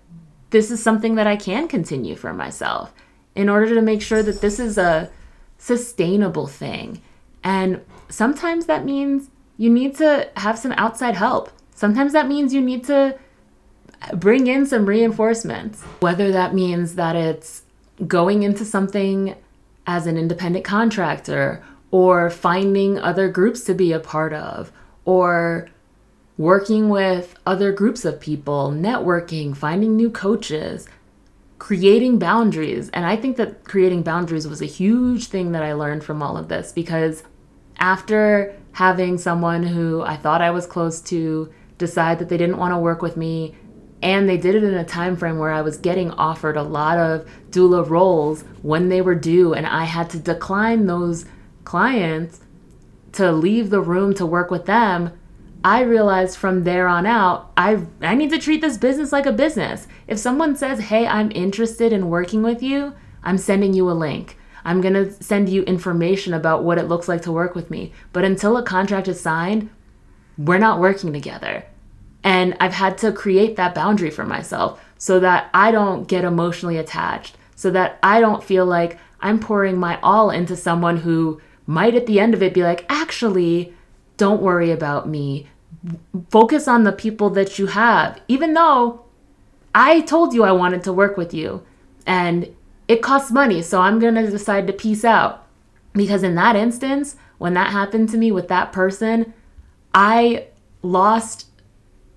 this 0.50 0.72
is 0.72 0.82
something 0.82 1.15
that 1.15 1.27
I 1.27 1.36
can 1.36 1.67
continue 1.67 2.15
for 2.15 2.34
myself, 2.34 2.94
in 3.36 3.50
order 3.50 3.74
to 3.75 3.82
make 3.82 4.01
sure 4.01 4.24
that 4.24 4.41
this 4.41 4.60
is 4.60 4.77
a 4.77 5.10
sustainable 5.58 6.48
thing. 6.48 7.02
And 7.44 7.82
sometimes 8.10 8.66
that 8.66 8.86
means 8.86 9.30
you 9.58 9.70
need 9.70 9.96
to 9.98 10.30
have 10.38 10.58
some 10.60 10.72
outside 10.74 11.16
help. 11.16 11.52
Sometimes 11.74 12.14
that 12.14 12.28
means 12.28 12.54
you 12.54 12.62
need 12.62 12.84
to 12.86 13.18
bring 14.14 14.48
in 14.48 14.66
some 14.66 14.86
reinforcements, 14.86 15.82
whether 16.00 16.32
that 16.32 16.54
means 16.54 16.96
that 16.96 17.16
it's 17.16 17.64
going 18.06 18.44
into 18.44 18.64
something 18.64 19.36
as 19.88 20.06
an 20.06 20.18
independent 20.18 20.66
contractor 20.66 21.64
or 21.90 22.30
finding 22.30 23.00
other 23.00 23.30
groups 23.30 23.64
to 23.64 23.74
be 23.74 23.92
a 23.92 24.00
part 24.00 24.34
of 24.34 24.72
or 25.06 25.70
working 26.38 26.90
with 26.90 27.36
other 27.46 27.72
groups 27.72 28.06
of 28.06 28.20
people, 28.20 28.72
networking, 28.72 29.56
finding 29.56 29.96
new 29.96 30.10
coaches, 30.10 30.88
creating 31.60 32.20
boundaries. 32.20 32.90
And 32.90 33.06
I 33.06 33.16
think 33.16 33.38
that 33.38 33.64
creating 33.64 34.04
boundaries 34.04 34.48
was 34.48 34.62
a 34.62 34.66
huge 34.66 35.28
thing 35.28 35.52
that 35.54 35.64
I 35.64 35.74
learned 35.74 36.04
from 36.04 36.22
all 36.22 36.38
of 36.38 36.48
this 36.50 36.72
because 36.72 37.24
after 37.80 38.56
having 38.74 39.18
someone 39.18 39.64
who 39.64 40.02
I 40.02 40.16
thought 40.16 40.42
I 40.42 40.52
was 40.52 40.68
close 40.68 41.02
to 41.02 41.52
decide 41.78 42.20
that 42.20 42.30
they 42.30 42.38
didn't 42.38 42.58
want 42.58 42.74
to 42.74 42.78
work 42.78 43.02
with 43.02 43.18
me 43.18 43.56
and 44.02 44.30
they 44.30 44.38
did 44.38 44.56
it 44.56 44.64
in 44.64 44.76
a 44.76 44.86
time 44.86 45.18
frame 45.18 45.40
where 45.40 45.52
I 45.52 45.62
was 45.62 45.78
getting 45.78 46.12
offered 46.12 46.56
a 46.56 46.64
lot 46.64 46.98
of 46.98 47.28
doula 47.50 47.88
roles 47.88 48.44
when 48.62 48.90
they 48.90 49.02
were 49.02 49.16
due 49.16 49.54
and 49.54 49.66
I 49.66 49.86
had 49.86 50.10
to 50.12 50.20
decline 50.20 50.86
those 50.86 51.26
clients 51.64 52.42
to 53.14 53.32
leave 53.32 53.72
the 53.72 53.82
room 53.82 54.14
to 54.16 54.26
work 54.26 54.52
with 54.52 54.66
them 54.66 55.16
I 55.67 55.81
realized 55.81 56.38
from 56.38 56.63
there 56.63 56.88
on 56.88 57.05
out, 57.05 57.51
I 57.57 57.86
I 58.01 58.15
need 58.15 58.29
to 58.29 58.39
treat 58.39 58.62
this 58.62 58.77
business 58.77 59.12
like 59.12 59.25
a 59.25 59.33
business. 59.33 59.86
If 60.07 60.17
someone 60.17 60.55
says, 60.55 60.79
"Hey, 60.79 61.05
I'm 61.05 61.29
interested 61.31 61.91
in 61.91 62.09
working 62.09 62.41
with 62.41 62.63
you," 62.63 62.93
I'm 63.21 63.38
sending 63.38 63.74
you 63.74 63.91
a 63.91 64.01
link. 64.07 64.38
I'm 64.63 64.79
going 64.79 64.93
to 64.93 65.12
send 65.12 65.50
you 65.50 65.63
information 65.63 66.33
about 66.33 66.63
what 66.63 66.77
it 66.77 66.88
looks 66.88 67.09
like 67.09 67.21
to 67.24 67.33
work 67.33 67.53
with 67.53 67.69
me. 67.69 67.91
But 68.13 68.24
until 68.24 68.55
a 68.55 68.63
contract 68.63 69.09
is 69.09 69.19
signed, 69.19 69.69
we're 70.38 70.57
not 70.57 70.79
working 70.79 71.12
together. 71.12 71.65
And 72.24 72.55
I've 72.62 72.79
had 72.83 72.97
to 73.00 73.12
create 73.12 73.57
that 73.57 73.75
boundary 73.75 74.09
for 74.09 74.25
myself 74.25 74.79
so 74.97 75.19
that 75.19 75.50
I 75.53 75.71
don't 75.71 76.07
get 76.07 76.24
emotionally 76.24 76.77
attached, 76.77 77.36
so 77.57 77.71
that 77.71 78.00
I 78.01 78.21
don't 78.21 78.41
feel 78.41 78.65
like 78.65 79.00
I'm 79.19 79.38
pouring 79.38 79.77
my 79.77 80.00
all 80.01 80.29
into 80.29 80.55
someone 80.55 80.97
who 81.05 81.41
might 81.65 81.93
at 81.93 82.05
the 82.05 82.21
end 82.21 82.33
of 82.33 82.41
it 82.41 82.53
be 82.53 82.63
like, 82.63 82.86
actually, 82.88 83.74
don't 84.15 84.41
worry 84.41 84.71
about 84.71 85.09
me. 85.09 85.47
Focus 86.29 86.67
on 86.67 86.84
the 86.84 86.91
people 86.91 87.29
that 87.31 87.60
you 87.60 87.67
have, 87.67 88.19
even 88.27 88.53
though 88.53 89.05
I 89.75 90.01
told 90.01 90.34
you 90.34 90.43
I 90.43 90.51
wanted 90.51 90.84
to 90.86 90.93
work 90.93 91.17
with 91.17 91.34
you 91.34 91.63
and 92.05 92.53
it 92.88 93.01
costs 93.01 93.31
money, 93.31 93.62
so 93.62 93.81
I'm 93.81 94.00
going 94.00 94.15
to 94.15 94.29
decide 94.29 94.65
to 94.67 94.74
peace 94.74 95.03
out. 95.03 95.46
Because 95.93 96.24
in 96.24 96.36
that 96.36 96.55
instance, 96.55 97.15
when 97.38 97.53
that 97.53 97.72
happened 97.72 98.10
to 98.10 98.17
me 98.17 98.31
with 98.31 98.48
that 98.48 98.72
person, 98.72 99.34
I 99.93 100.48
lost 100.81 101.48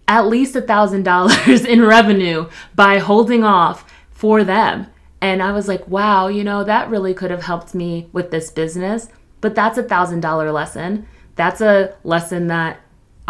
at 0.06 0.26
least 0.26 0.56
a 0.56 0.60
thousand 0.60 1.02
dollars 1.02 1.64
in 1.64 1.82
revenue 1.82 2.48
by 2.74 2.98
holding 2.98 3.44
off 3.44 3.90
for 4.10 4.44
them. 4.44 4.86
And 5.20 5.42
I 5.42 5.52
was 5.52 5.68
like, 5.68 5.86
wow, 5.86 6.28
you 6.28 6.44
know, 6.44 6.64
that 6.64 6.88
really 6.88 7.14
could 7.14 7.30
have 7.30 7.42
helped 7.42 7.74
me 7.74 8.08
with 8.12 8.30
this 8.30 8.50
business. 8.50 9.08
But 9.40 9.54
that's 9.54 9.78
a 9.78 9.82
thousand 9.82 10.20
dollar 10.20 10.50
lesson. 10.52 11.06
That's 11.36 11.60
a 11.60 11.94
lesson 12.04 12.46
that 12.48 12.80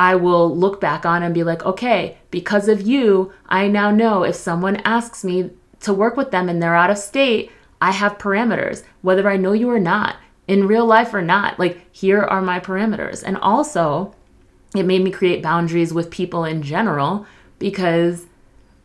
I 0.01 0.15
will 0.15 0.57
look 0.57 0.81
back 0.81 1.05
on 1.05 1.23
and 1.23 1.35
be 1.35 1.45
like, 1.45 1.63
okay, 1.67 2.17
because 2.31 2.69
of 2.69 2.81
you, 2.81 3.35
I 3.51 3.69
now 3.69 3.91
know 3.91 4.23
if 4.23 4.35
someone 4.35 4.77
asks 4.77 5.23
me 5.23 5.51
to 5.81 5.93
work 5.93 6.17
with 6.17 6.31
them 6.31 6.49
and 6.49 6.63
they're 6.63 6.75
out 6.75 6.89
of 6.89 6.97
state, 6.97 7.53
I 7.83 7.91
have 7.91 8.17
parameters, 8.17 8.83
whether 9.03 9.29
I 9.29 9.37
know 9.37 9.53
you 9.53 9.69
or 9.69 9.79
not, 9.79 10.17
in 10.49 10.67
real 10.67 10.87
life 10.87 11.13
or 11.13 11.21
not. 11.21 11.59
Like, 11.59 11.87
here 11.95 12.23
are 12.23 12.41
my 12.41 12.61
parameters. 12.61 13.23
And 13.23 13.37
also, 13.37 14.15
it 14.75 14.87
made 14.87 15.05
me 15.05 15.11
create 15.11 15.43
boundaries 15.43 15.93
with 15.93 16.11
people 16.11 16.47
in 16.47 16.63
general 16.63 17.27
because 17.59 18.25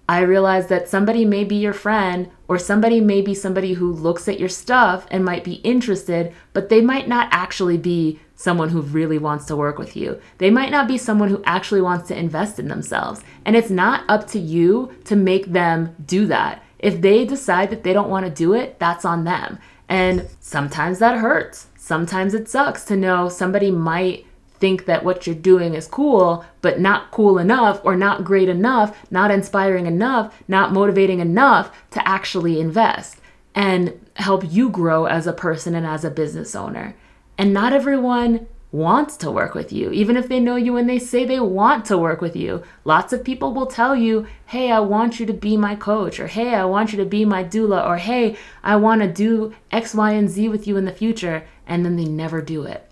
I 0.09 0.19
realized 0.19 0.67
that 0.67 0.89
somebody 0.89 1.23
may 1.23 1.45
be 1.45 1.55
your 1.55 1.71
friend 1.71 2.29
or 2.49 2.59
somebody 2.59 2.99
may 2.99 3.21
be 3.21 3.33
somebody 3.33 3.75
who 3.75 3.89
looks 3.89 4.27
at 4.27 4.37
your 4.37 4.49
stuff 4.49 5.07
and 5.09 5.23
might 5.23 5.45
be 5.45 5.61
interested, 5.63 6.33
but 6.51 6.67
they 6.67 6.81
might 6.81 7.07
not 7.07 7.29
actually 7.31 7.77
be 7.77 8.19
someone 8.35 8.69
who 8.69 8.81
really 8.81 9.17
wants 9.17 9.45
to 9.45 9.55
work 9.55 9.77
with 9.77 9.95
you. 9.95 10.19
They 10.37 10.49
might 10.49 10.71
not 10.71 10.87
be 10.87 10.97
someone 10.97 11.29
who 11.29 11.41
actually 11.45 11.81
wants 11.81 12.07
to 12.09 12.17
invest 12.17 12.59
in 12.59 12.67
themselves. 12.67 13.21
And 13.45 13.55
it's 13.55 13.69
not 13.69 14.03
up 14.09 14.27
to 14.27 14.39
you 14.39 14.93
to 15.05 15.15
make 15.15 15.47
them 15.47 15.95
do 16.05 16.25
that. 16.27 16.61
If 16.79 17.01
they 17.01 17.25
decide 17.25 17.69
that 17.69 17.83
they 17.83 17.93
don't 17.93 18.09
want 18.09 18.25
to 18.25 18.31
do 18.31 18.53
it, 18.53 18.77
that's 18.77 19.05
on 19.05 19.23
them. 19.23 19.57
And 19.87 20.27
sometimes 20.39 20.99
that 20.99 21.19
hurts. 21.19 21.67
Sometimes 21.77 22.33
it 22.33 22.49
sucks 22.49 22.83
to 22.85 22.95
know 22.95 23.29
somebody 23.29 23.71
might 23.71 24.25
think 24.59 24.85
that 24.85 25.03
what 25.03 25.25
you're 25.25 25.35
doing 25.35 25.73
is 25.73 25.87
cool, 25.87 26.45
but 26.61 26.79
not 26.79 27.11
cool 27.11 27.37
enough, 27.37 27.81
or 27.83 27.95
not 27.95 28.23
great 28.23 28.49
enough, 28.49 28.97
not 29.11 29.31
inspiring 29.31 29.85
enough, 29.85 30.43
not 30.47 30.73
motivating 30.73 31.19
enough 31.19 31.71
to 31.91 32.07
actually 32.07 32.59
invest 32.59 33.19
and 33.53 33.93
help 34.15 34.43
you 34.49 34.69
grow 34.69 35.05
as 35.05 35.27
a 35.27 35.33
person 35.33 35.75
and 35.75 35.85
as 35.85 36.03
a 36.03 36.09
business 36.09 36.55
owner. 36.55 36.95
And 37.37 37.53
not 37.53 37.73
everyone 37.73 38.47
wants 38.71 39.15
to 39.15 39.31
work 39.31 39.55
with 39.55 39.71
you, 39.71 39.89
even 39.91 40.17
if 40.17 40.27
they 40.27 40.39
know 40.39 40.57
you 40.57 40.75
and 40.75 40.89
they 40.89 40.99
say 40.99 41.23
they 41.23 41.39
want 41.39 41.85
to 41.85 41.97
work 41.97 42.19
with 42.19 42.35
you. 42.35 42.61
Lots 42.83 43.13
of 43.13 43.23
people 43.23 43.53
will 43.53 43.67
tell 43.67 43.95
you, 43.95 44.27
hey, 44.47 44.69
I 44.69 44.79
want 44.81 45.17
you 45.19 45.25
to 45.27 45.33
be 45.33 45.55
my 45.55 45.75
coach, 45.75 46.19
or 46.19 46.27
hey, 46.27 46.53
I 46.53 46.65
want 46.65 46.91
you 46.91 46.97
to 46.97 47.05
be 47.05 47.23
my 47.23 47.43
doula, 47.43 47.87
or 47.87 47.97
hey, 47.97 48.35
I 48.63 48.75
want 48.75 49.01
to 49.01 49.07
do 49.07 49.55
X, 49.71 49.95
Y, 49.95 50.11
and 50.11 50.29
Z 50.29 50.49
with 50.49 50.67
you 50.67 50.75
in 50.75 50.85
the 50.85 50.91
future. 50.91 51.47
And 51.65 51.85
then 51.85 51.95
they 51.95 52.05
never 52.05 52.41
do 52.41 52.63
it. 52.63 52.89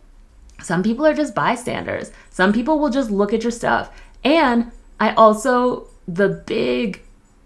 Some 0.62 0.83
people 0.83 1.05
are 1.05 1.13
just 1.13 1.35
bystanders. 1.35 2.12
Some 2.29 2.53
people 2.53 2.79
will 2.79 2.89
just 2.89 3.12
look 3.12 3.33
at 3.33 3.43
your 3.43 3.51
stuff. 3.51 3.91
And 4.23 4.71
I 5.00 5.13
also, 5.13 5.88
the 6.07 6.29
big, 6.29 7.02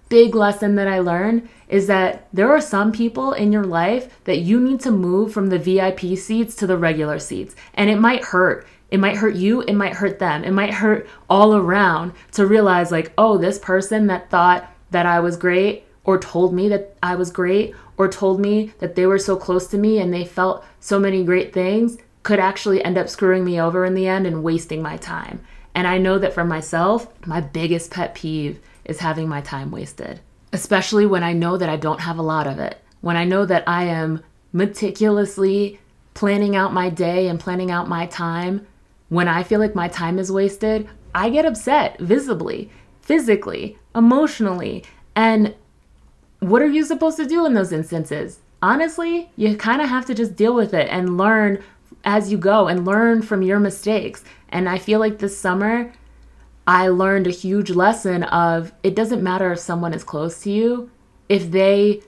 big 0.10 0.36
lesson 0.36 0.76
that 0.76 0.88
I 0.88 1.00
learned 1.00 1.50
is 1.68 1.88
that 1.88 2.28
there 2.32 2.50
are 2.50 2.62
some 2.62 2.92
people 2.92 3.34
in 3.34 3.52
your 3.52 3.66
life 3.66 4.24
that 4.24 4.40
you 4.40 4.60
need 4.60 4.80
to 4.82 4.92
move 4.92 5.34
from 5.34 5.48
the 5.48 5.60
VIP 5.60 6.18
seats 6.18 6.56
to 6.56 6.68
the 6.68 6.78
regular 6.78 7.20
seats. 7.20 7.56
And 7.74 7.90
it 7.90 8.00
might 8.00 8.24
hurt. 8.24 8.68
It 8.90 9.00
might 9.00 9.18
hurt 9.18 9.36
you, 9.36 9.62
it 9.62 9.74
might 9.74 9.96
hurt 9.96 10.20
them, 10.20 10.46
it 10.46 10.52
might 10.52 10.74
hurt 10.74 11.10
all 11.30 11.56
around 11.56 12.14
to 12.32 12.48
realize, 12.48 12.90
like, 12.90 13.12
oh, 13.18 13.38
this 13.38 13.60
person 13.60 14.08
that 14.08 14.30
thought 14.30 14.74
that 14.92 15.06
I 15.06 15.20
was 15.20 15.36
great 15.36 15.84
or 16.06 16.18
told 16.18 16.54
me 16.54 16.70
that 16.70 16.96
I 17.04 17.16
was 17.16 17.30
great 17.30 17.76
or 17.98 18.08
told 18.08 18.40
me 18.40 18.72
that 18.80 18.96
they 18.96 19.06
were 19.06 19.20
so 19.20 19.36
close 19.36 19.68
to 19.68 19.78
me 19.78 20.00
and 20.00 20.14
they 20.14 20.24
felt 20.24 20.64
so 20.80 21.00
many 21.00 21.26
great 21.26 21.54
things 21.54 21.98
could 22.24 22.40
actually 22.40 22.84
end 22.84 22.98
up 22.98 23.10
screwing 23.10 23.44
me 23.44 23.60
over 23.60 23.84
in 23.84 23.94
the 23.94 24.08
end 24.08 24.26
and 24.26 24.44
wasting 24.44 24.82
my 24.82 24.96
time. 24.98 25.42
And 25.76 25.86
I 25.86 25.98
know 25.98 26.18
that 26.18 26.34
for 26.34 26.44
myself, 26.44 27.08
my 27.26 27.42
biggest 27.42 27.92
pet 27.92 28.16
peeve 28.16 28.60
is 28.88 29.00
having 29.00 29.30
my 29.30 29.42
time 29.42 29.70
wasted, 29.70 30.20
especially 30.54 31.06
when 31.06 31.24
I 31.24 31.34
know 31.34 31.58
that 31.58 31.70
I 31.70 31.78
don't 31.78 32.00
have 32.00 32.18
a 32.18 32.24
lot 32.24 32.48
of 32.48 32.58
it. 32.58 32.82
When 33.02 33.16
I 33.16 33.26
know 33.26 33.46
that 33.46 33.64
I 33.68 33.84
am 33.84 34.24
meticulously 34.54 35.80
planning 36.14 36.56
out 36.56 36.74
my 36.74 36.90
day 36.90 37.28
and 37.28 37.40
planning 37.40 37.70
out 37.70 37.88
my 37.88 38.08
time, 38.08 38.66
when 39.10 39.28
I 39.28 39.44
feel 39.44 39.60
like 39.60 39.76
my 39.76 39.88
time 39.88 40.18
is 40.18 40.32
wasted, 40.32 40.90
I 41.14 41.30
get 41.30 41.46
upset 41.46 42.00
visibly, 42.00 42.72
physically, 43.02 43.78
emotionally. 43.96 44.84
And 45.16 45.54
what 46.40 46.62
are 46.62 46.68
you 46.68 46.84
supposed 46.84 47.18
to 47.18 47.26
do 47.26 47.46
in 47.46 47.54
those 47.54 47.72
instances? 47.72 48.40
Honestly, 48.62 49.30
you 49.36 49.56
kind 49.56 49.82
of 49.82 49.90
have 49.90 50.06
to 50.06 50.16
just 50.16 50.36
deal 50.36 50.54
with 50.54 50.74
it 50.74 50.88
and 50.90 51.18
learn 51.18 51.64
as 52.04 52.32
you 52.32 52.38
go 52.38 52.68
and 52.68 52.86
learn 52.86 53.22
from 53.22 53.42
your 53.42 53.60
mistakes. 53.60 54.24
And 54.50 54.68
I 54.68 54.78
feel 54.78 55.00
like 55.00 55.20
this 55.20 55.38
summer, 55.38 55.92
I 56.68 56.90
learned 56.90 57.28
a 57.28 57.32
huge 57.32 57.70
lesson 57.70 58.24
of 58.24 58.74
it 58.84 58.94
doesn't 58.94 59.24
matter 59.24 59.54
if 59.54 59.60
someone 59.60 59.94
is 59.94 60.04
close 60.04 60.42
to 60.42 60.52
you, 60.52 60.92
if 61.30 61.50
they 61.50 62.02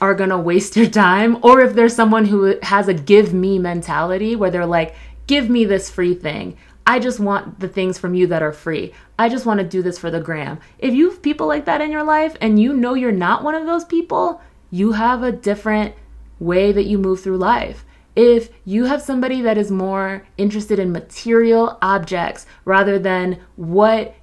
are 0.00 0.14
going 0.14 0.30
to 0.30 0.38
waste 0.38 0.76
your 0.76 0.88
time, 0.88 1.38
or 1.44 1.60
if 1.60 1.74
there's 1.74 1.94
someone 1.94 2.24
who 2.24 2.58
has 2.62 2.88
a 2.88 2.94
give 2.94 3.32
me 3.32 3.58
mentality 3.58 4.34
where 4.34 4.50
they're 4.50 4.66
like, 4.66 4.96
give 5.28 5.48
me 5.48 5.64
this 5.64 5.90
free 5.90 6.14
thing. 6.14 6.56
I 6.86 6.98
just 6.98 7.20
want 7.20 7.60
the 7.60 7.68
things 7.68 7.98
from 7.98 8.14
you 8.14 8.26
that 8.28 8.42
are 8.42 8.52
free. 8.52 8.92
I 9.16 9.28
just 9.28 9.46
want 9.46 9.60
to 9.60 9.66
do 9.66 9.80
this 9.80 9.98
for 9.98 10.10
the 10.10 10.18
gram. 10.18 10.58
If 10.80 10.92
you 10.92 11.10
have 11.10 11.22
people 11.22 11.46
like 11.46 11.66
that 11.66 11.80
in 11.80 11.92
your 11.92 12.02
life 12.02 12.36
and 12.40 12.60
you 12.60 12.72
know 12.72 12.94
you're 12.94 13.12
not 13.12 13.44
one 13.44 13.54
of 13.54 13.66
those 13.66 13.84
people, 13.84 14.40
you 14.72 14.92
have 14.92 15.22
a 15.22 15.30
different 15.30 15.94
way 16.40 16.72
that 16.72 16.86
you 16.86 16.98
move 16.98 17.20
through 17.20 17.36
life. 17.36 17.84
If 18.16 18.50
you 18.64 18.84
have 18.84 19.02
somebody 19.02 19.40
that 19.42 19.56
is 19.56 19.70
more 19.70 20.26
interested 20.36 20.78
in 20.78 20.92
material 20.92 21.78
objects 21.80 22.46
rather 22.64 22.98
than 22.98 23.40
what 23.56 24.14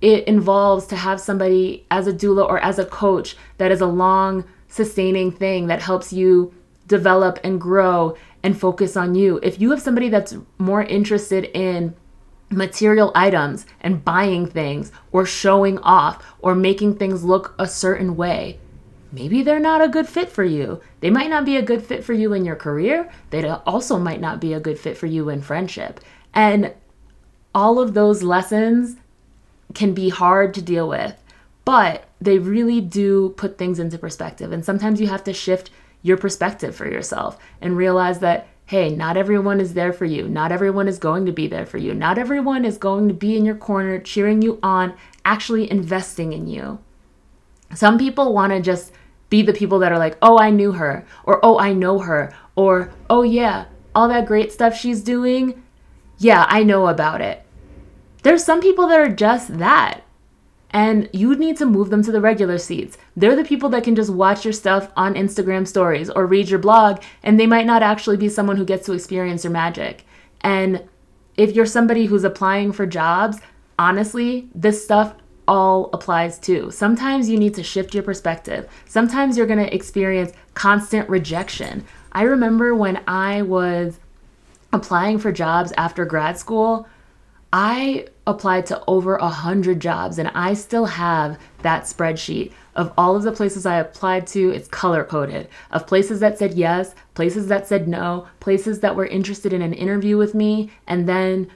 it 0.00 0.24
involves 0.28 0.86
to 0.86 0.96
have 0.96 1.20
somebody 1.20 1.86
as 1.90 2.06
a 2.06 2.12
doula 2.12 2.48
or 2.48 2.58
as 2.60 2.78
a 2.78 2.84
coach 2.84 3.36
that 3.58 3.72
is 3.72 3.80
a 3.80 3.86
long 3.86 4.44
sustaining 4.68 5.32
thing 5.32 5.66
that 5.66 5.82
helps 5.82 6.12
you 6.12 6.54
develop 6.86 7.38
and 7.44 7.60
grow 7.60 8.16
and 8.42 8.58
focus 8.58 8.96
on 8.96 9.14
you. 9.14 9.40
If 9.42 9.60
you 9.60 9.70
have 9.70 9.82
somebody 9.82 10.08
that's 10.08 10.36
more 10.58 10.82
interested 10.82 11.44
in 11.54 11.94
material 12.50 13.12
items 13.14 13.66
and 13.80 14.04
buying 14.04 14.46
things 14.46 14.90
or 15.12 15.26
showing 15.26 15.78
off 15.80 16.24
or 16.40 16.54
making 16.54 16.96
things 16.96 17.24
look 17.24 17.54
a 17.58 17.66
certain 17.66 18.16
way, 18.16 18.58
maybe 19.12 19.42
they're 19.42 19.58
not 19.60 19.82
a 19.82 19.88
good 19.88 20.08
fit 20.08 20.30
for 20.30 20.44
you. 20.44 20.80
They 21.00 21.10
might 21.10 21.30
not 21.30 21.44
be 21.44 21.56
a 21.56 21.62
good 21.62 21.82
fit 21.82 22.04
for 22.04 22.12
you 22.12 22.32
in 22.32 22.44
your 22.44 22.56
career. 22.56 23.10
They 23.30 23.48
also 23.48 23.98
might 23.98 24.20
not 24.20 24.40
be 24.40 24.52
a 24.52 24.60
good 24.60 24.78
fit 24.78 24.96
for 24.96 25.06
you 25.06 25.28
in 25.28 25.42
friendship. 25.42 26.00
And 26.34 26.74
all 27.54 27.78
of 27.78 27.94
those 27.94 28.22
lessons 28.22 28.96
can 29.74 29.94
be 29.94 30.08
hard 30.08 30.54
to 30.54 30.62
deal 30.62 30.88
with, 30.88 31.20
but 31.64 32.04
they 32.20 32.38
really 32.38 32.80
do 32.80 33.30
put 33.30 33.58
things 33.58 33.78
into 33.78 33.98
perspective. 33.98 34.52
And 34.52 34.64
sometimes 34.64 35.00
you 35.00 35.08
have 35.08 35.24
to 35.24 35.32
shift 35.32 35.70
your 36.02 36.16
perspective 36.16 36.74
for 36.74 36.88
yourself 36.88 37.38
and 37.60 37.76
realize 37.76 38.20
that, 38.20 38.46
hey, 38.66 38.94
not 38.94 39.16
everyone 39.16 39.60
is 39.60 39.74
there 39.74 39.92
for 39.92 40.04
you. 40.04 40.28
Not 40.28 40.52
everyone 40.52 40.88
is 40.88 40.98
going 40.98 41.26
to 41.26 41.32
be 41.32 41.46
there 41.46 41.66
for 41.66 41.78
you. 41.78 41.94
Not 41.94 42.18
everyone 42.18 42.64
is 42.64 42.78
going 42.78 43.08
to 43.08 43.14
be 43.14 43.36
in 43.36 43.44
your 43.44 43.56
corner, 43.56 43.98
cheering 43.98 44.42
you 44.42 44.58
on, 44.62 44.94
actually 45.24 45.70
investing 45.70 46.32
in 46.32 46.46
you. 46.46 46.78
Some 47.74 47.98
people 47.98 48.32
want 48.32 48.52
to 48.52 48.60
just 48.60 48.92
be 49.30 49.42
the 49.42 49.52
people 49.52 49.78
that 49.80 49.92
are 49.92 49.98
like, 49.98 50.16
oh, 50.22 50.38
I 50.38 50.50
knew 50.50 50.72
her, 50.72 51.06
or 51.24 51.44
oh, 51.44 51.58
I 51.58 51.72
know 51.72 51.98
her, 52.00 52.34
or 52.56 52.92
oh, 53.10 53.22
yeah, 53.22 53.66
all 53.94 54.08
that 54.08 54.26
great 54.26 54.52
stuff 54.52 54.76
she's 54.76 55.02
doing. 55.02 55.62
Yeah, 56.18 56.46
I 56.48 56.62
know 56.62 56.88
about 56.88 57.20
it. 57.20 57.44
There's 58.22 58.44
some 58.44 58.60
people 58.60 58.88
that 58.88 59.00
are 59.00 59.14
just 59.14 59.58
that. 59.58 60.02
And 60.70 61.08
you 61.12 61.34
need 61.34 61.56
to 61.58 61.66
move 61.66 61.88
them 61.88 62.02
to 62.02 62.12
the 62.12 62.20
regular 62.20 62.58
seats. 62.58 62.98
They're 63.16 63.36
the 63.36 63.44
people 63.44 63.70
that 63.70 63.84
can 63.84 63.94
just 63.94 64.10
watch 64.10 64.44
your 64.44 64.52
stuff 64.52 64.90
on 64.96 65.14
Instagram 65.14 65.66
stories 65.66 66.10
or 66.10 66.26
read 66.26 66.50
your 66.50 66.58
blog, 66.58 67.02
and 67.22 67.40
they 67.40 67.46
might 67.46 67.66
not 67.66 67.82
actually 67.82 68.18
be 68.18 68.28
someone 68.28 68.56
who 68.56 68.66
gets 68.66 68.84
to 68.86 68.92
experience 68.92 69.44
your 69.44 69.52
magic. 69.52 70.04
And 70.42 70.84
if 71.36 71.54
you're 71.54 71.66
somebody 71.66 72.06
who's 72.06 72.24
applying 72.24 72.72
for 72.72 72.84
jobs, 72.84 73.38
honestly, 73.78 74.48
this 74.54 74.84
stuff 74.84 75.14
all 75.48 75.90
applies 75.92 76.38
too. 76.38 76.70
Sometimes 76.70 77.28
you 77.28 77.38
need 77.38 77.54
to 77.54 77.62
shift 77.64 77.94
your 77.94 78.04
perspective. 78.04 78.68
Sometimes 78.86 79.36
you're 79.36 79.46
going 79.46 79.58
to 79.58 79.74
experience 79.74 80.32
constant 80.54 81.08
rejection. 81.08 81.84
I 82.12 82.22
remember 82.22 82.74
when 82.74 83.02
I 83.08 83.42
was 83.42 83.98
applying 84.72 85.18
for 85.18 85.32
jobs 85.32 85.72
after 85.76 86.04
grad 86.04 86.38
school, 86.38 86.86
I 87.52 88.06
applied 88.26 88.66
to 88.66 88.82
over 88.86 89.16
a 89.16 89.28
hundred 89.28 89.80
jobs 89.80 90.18
and 90.18 90.28
I 90.34 90.52
still 90.52 90.84
have 90.84 91.40
that 91.62 91.84
spreadsheet 91.84 92.52
of 92.76 92.92
all 92.98 93.16
of 93.16 93.22
the 93.22 93.32
places 93.32 93.64
I 93.64 93.78
applied 93.78 94.26
to. 94.28 94.50
It's 94.50 94.68
color 94.68 95.02
coded 95.02 95.48
of 95.70 95.86
places 95.86 96.20
that 96.20 96.38
said 96.38 96.54
yes, 96.54 96.94
places 97.14 97.46
that 97.48 97.66
said 97.66 97.88
no, 97.88 98.28
places 98.40 98.80
that 98.80 98.94
were 98.94 99.06
interested 99.06 99.54
in 99.54 99.62
an 99.62 99.72
interview 99.72 100.18
with 100.18 100.34
me, 100.34 100.70
and 100.86 101.08
then 101.08 101.50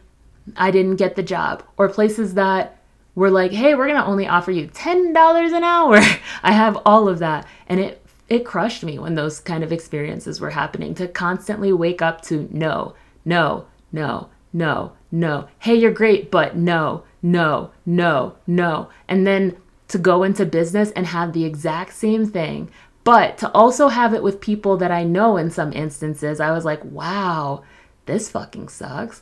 I 0.56 0.70
didn't 0.70 0.96
get 0.96 1.14
the 1.14 1.22
job, 1.22 1.62
or 1.76 1.88
places 1.88 2.34
that 2.34 2.81
were 3.14 3.30
like, 3.30 3.52
hey, 3.52 3.74
we're 3.74 3.86
gonna 3.86 4.04
only 4.04 4.26
offer 4.26 4.50
you 4.50 4.68
$10 4.68 5.56
an 5.56 5.64
hour. 5.64 5.96
I 6.42 6.52
have 6.52 6.78
all 6.84 7.08
of 7.08 7.18
that. 7.20 7.46
And 7.66 7.80
it 7.80 7.98
it 8.28 8.46
crushed 8.46 8.82
me 8.82 8.98
when 8.98 9.14
those 9.14 9.40
kind 9.40 9.62
of 9.62 9.72
experiences 9.72 10.40
were 10.40 10.50
happening 10.50 10.94
to 10.94 11.06
constantly 11.06 11.70
wake 11.70 12.00
up 12.00 12.22
to 12.22 12.48
no, 12.50 12.94
no, 13.26 13.66
no, 13.92 14.30
no, 14.54 14.92
no. 15.10 15.48
Hey, 15.58 15.74
you're 15.74 15.90
great, 15.90 16.30
but 16.30 16.56
no, 16.56 17.04
no, 17.20 17.72
no, 17.84 18.36
no. 18.46 18.88
And 19.06 19.26
then 19.26 19.58
to 19.88 19.98
go 19.98 20.22
into 20.22 20.46
business 20.46 20.90
and 20.92 21.06
have 21.06 21.34
the 21.34 21.44
exact 21.44 21.92
same 21.92 22.24
thing, 22.24 22.70
but 23.04 23.36
to 23.38 23.50
also 23.52 23.88
have 23.88 24.14
it 24.14 24.22
with 24.22 24.40
people 24.40 24.78
that 24.78 24.90
I 24.90 25.04
know 25.04 25.36
in 25.36 25.50
some 25.50 25.72
instances, 25.72 26.40
I 26.40 26.52
was 26.52 26.64
like, 26.64 26.82
wow, 26.84 27.62
this 28.06 28.30
fucking 28.30 28.68
sucks. 28.68 29.20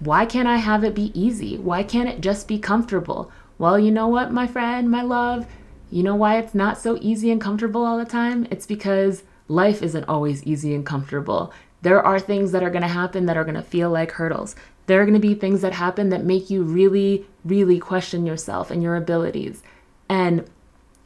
Why 0.00 0.26
can't 0.26 0.48
I 0.48 0.56
have 0.56 0.84
it 0.84 0.94
be 0.94 1.10
easy? 1.18 1.56
Why 1.56 1.82
can't 1.82 2.08
it 2.08 2.20
just 2.20 2.46
be 2.46 2.58
comfortable? 2.58 3.30
Well, 3.58 3.78
you 3.78 3.90
know 3.90 4.08
what, 4.08 4.32
my 4.32 4.46
friend, 4.46 4.90
my 4.90 5.02
love? 5.02 5.46
You 5.90 6.02
know 6.02 6.14
why 6.14 6.38
it's 6.38 6.54
not 6.54 6.78
so 6.78 6.98
easy 7.00 7.30
and 7.30 7.40
comfortable 7.40 7.84
all 7.84 7.96
the 7.96 8.04
time? 8.04 8.46
It's 8.50 8.66
because 8.66 9.22
life 9.48 9.82
isn't 9.82 10.04
always 10.04 10.44
easy 10.44 10.74
and 10.74 10.84
comfortable. 10.84 11.52
There 11.82 12.04
are 12.04 12.18
things 12.18 12.52
that 12.52 12.62
are 12.62 12.70
going 12.70 12.82
to 12.82 12.88
happen 12.88 13.26
that 13.26 13.36
are 13.36 13.44
going 13.44 13.54
to 13.54 13.62
feel 13.62 13.90
like 13.90 14.12
hurdles. 14.12 14.56
There 14.86 15.00
are 15.00 15.04
going 15.04 15.20
to 15.20 15.20
be 15.20 15.34
things 15.34 15.62
that 15.62 15.72
happen 15.72 16.10
that 16.10 16.24
make 16.24 16.50
you 16.50 16.62
really, 16.62 17.26
really 17.44 17.78
question 17.78 18.26
yourself 18.26 18.70
and 18.70 18.82
your 18.82 18.96
abilities. 18.96 19.62
And 20.08 20.48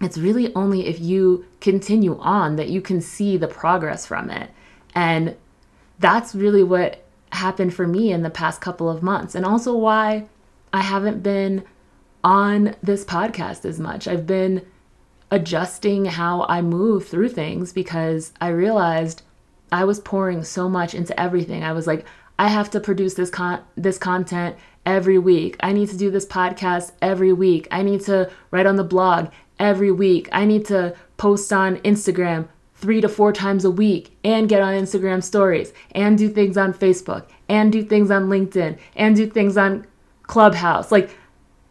it's 0.01 0.19
really 0.19 0.55
only 0.55 0.87
if 0.87 0.99
you 1.01 1.45
continue 1.61 2.19
on 2.19 2.57
that 2.57 2.71
you 2.71 2.81
can 2.81 3.01
see 3.01 3.37
the 3.37 3.49
progress 3.49 4.07
from 4.07 4.31
it. 4.31 4.51
And 4.95 5.37
that's 5.99 6.35
really 6.35 6.63
what 6.63 7.05
happened 7.33 7.75
for 7.75 7.87
me 7.87 8.13
in 8.13 8.23
the 8.23 8.31
past 8.31 8.61
couple 8.61 8.89
of 8.89 9.03
months, 9.03 9.35
and 9.35 9.45
also 9.45 9.75
why 9.77 10.27
I 10.73 10.83
haven't 10.83 11.23
been 11.23 11.65
on 12.23 12.77
this 12.83 13.05
podcast 13.05 13.65
as 13.65 13.81
much. 13.81 14.07
I've 14.07 14.27
been 14.27 14.67
adjusting 15.31 16.07
how 16.07 16.45
I 16.49 16.61
move 16.61 17.07
through 17.07 17.31
things 17.31 17.73
because 17.73 18.33
I 18.41 18.49
realized 18.49 19.23
I 19.73 19.85
was 19.85 20.01
pouring 20.01 20.43
so 20.43 20.69
much 20.69 20.95
into 20.95 21.19
everything. 21.19 21.63
I 21.63 21.73
was 21.73 21.87
like, 21.87 22.05
I 22.39 22.49
have 22.49 22.71
to 22.71 22.81
produce 22.81 23.15
this 23.15 23.31
con 23.31 23.63
this 23.77 23.99
content 23.99 24.57
every 24.87 25.19
week. 25.19 25.57
I 25.61 25.73
need 25.73 25.89
to 25.91 25.97
do 25.97 26.11
this 26.11 26.27
podcast 26.27 26.93
every 27.01 27.33
week. 27.33 27.69
I 27.71 27.83
need 27.83 28.01
to 28.03 28.31
write 28.51 28.67
on 28.67 28.77
the 28.77 28.85
blog 28.85 29.31
every 29.59 29.93
week. 29.93 30.29
I 30.33 30.45
need 30.45 30.65
to 30.67 30.97
post 31.17 31.53
on 31.53 31.77
Instagram 31.79 32.49
three 32.81 33.01
to 33.01 33.09
four 33.09 33.33
times 33.33 33.65
a 33.65 33.71
week 33.71 34.17
and 34.25 34.49
get 34.49 34.63
on 34.63 34.75
Instagram 34.75 35.23
stories 35.23 35.73
and 35.93 36.17
do 36.17 36.29
things 36.29 36.57
on 36.57 36.73
Facebook 36.73 37.27
and 37.49 37.71
do 37.73 37.83
things 37.83 38.11
on 38.11 38.29
LinkedIn 38.29 38.79
and 38.97 39.15
do 39.15 39.27
things 39.27 39.57
on 39.57 39.87
Clubhouse. 40.23 40.91
Like 40.91 41.17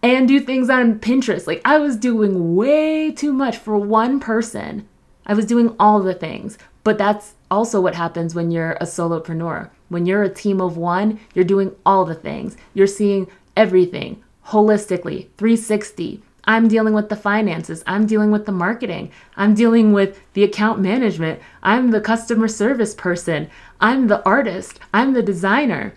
and 0.02 0.28
do 0.28 0.40
things 0.40 0.70
on 0.70 1.00
Pinterest. 1.00 1.48
Like 1.48 1.62
I 1.66 1.78
was 1.78 1.98
doing 1.98 2.56
way 2.56 3.12
too 3.12 3.34
much 3.34 3.58
for 3.58 3.78
one 3.78 4.20
person. 4.20 4.88
I 5.26 5.34
was 5.34 5.46
doing 5.46 5.76
all 5.80 6.00
the 6.00 6.14
things. 6.14 6.58
But 6.84 6.98
that's 6.98 7.36
also 7.52 7.82
what 7.82 7.96
happens 7.96 8.34
when 8.34 8.52
you're 8.52 8.72
a 8.74 8.86
solopreneur. 8.86 9.70
When 9.90 10.06
you're 10.06 10.24
a 10.24 10.30
team 10.34 10.62
of 10.62 10.78
one, 10.78 11.20
you're 11.34 11.46
doing 11.46 11.76
all 11.86 12.06
the 12.06 12.16
things. 12.16 12.56
You're 12.74 12.88
seeing 12.88 13.28
everything 13.56 14.24
holistically, 14.48 15.28
360. 15.38 16.22
I'm 16.50 16.68
dealing 16.68 16.96
with 16.96 17.10
the 17.10 17.16
finances. 17.16 17.84
I'm 17.86 18.08
dealing 18.08 18.32
with 18.32 18.48
the 18.48 18.52
marketing. 18.52 19.12
I'm 19.38 19.54
dealing 19.54 19.94
with 19.94 20.20
the 20.34 20.44
account 20.44 20.80
management. 20.80 21.40
I'm 21.62 21.92
the 21.92 22.02
customer 22.02 22.48
service 22.48 22.96
person. 22.96 23.52
I'm 23.80 24.08
the 24.08 24.26
artist. 24.26 24.80
I'm 24.92 25.14
the 25.14 25.22
designer. 25.22 25.94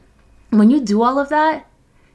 When 0.50 0.71
you 0.71 0.80
do 0.80 1.00
all 1.00 1.18
of 1.18 1.30
that, 1.30 1.66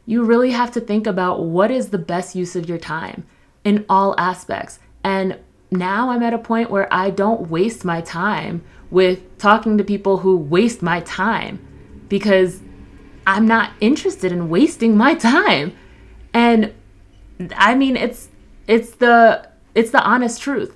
you 0.06 0.24
really 0.24 0.52
have 0.52 0.70
to 0.74 0.80
think 0.80 1.08
about 1.08 1.46
what 1.46 1.72
is 1.72 1.90
the 1.90 1.98
best 1.98 2.36
use 2.36 2.56
of 2.56 2.70
your 2.70 2.78
time 2.78 3.26
in 3.64 3.84
all 3.90 4.14
aspects. 4.20 4.78
And 5.04 5.40
now 5.72 6.12
I'm 6.12 6.22
at 6.22 6.36
a 6.36 6.38
point 6.38 6.70
where 6.70 6.88
I 6.94 7.10
don't 7.10 7.50
waste 7.50 7.84
my 7.84 8.02
time 8.02 8.64
with 8.92 9.40
talking 9.40 9.80
to 9.80 9.84
people 9.84 10.20
who 10.20 10.38
waste 10.38 10.84
my 10.84 11.00
time 11.00 11.60
because 12.08 12.62
I'm 13.26 13.48
not 13.48 13.72
interested 13.80 14.32
in 14.32 14.48
wasting 14.48 14.96
my 14.96 15.16
time. 15.16 15.76
And 16.36 16.76
I 17.56 17.76
mean 17.76 17.96
it's 17.96 18.30
it's 18.68 18.92
the 18.92 19.50
it's 19.76 19.92
the 19.92 20.04
honest 20.04 20.42
truth. 20.42 20.76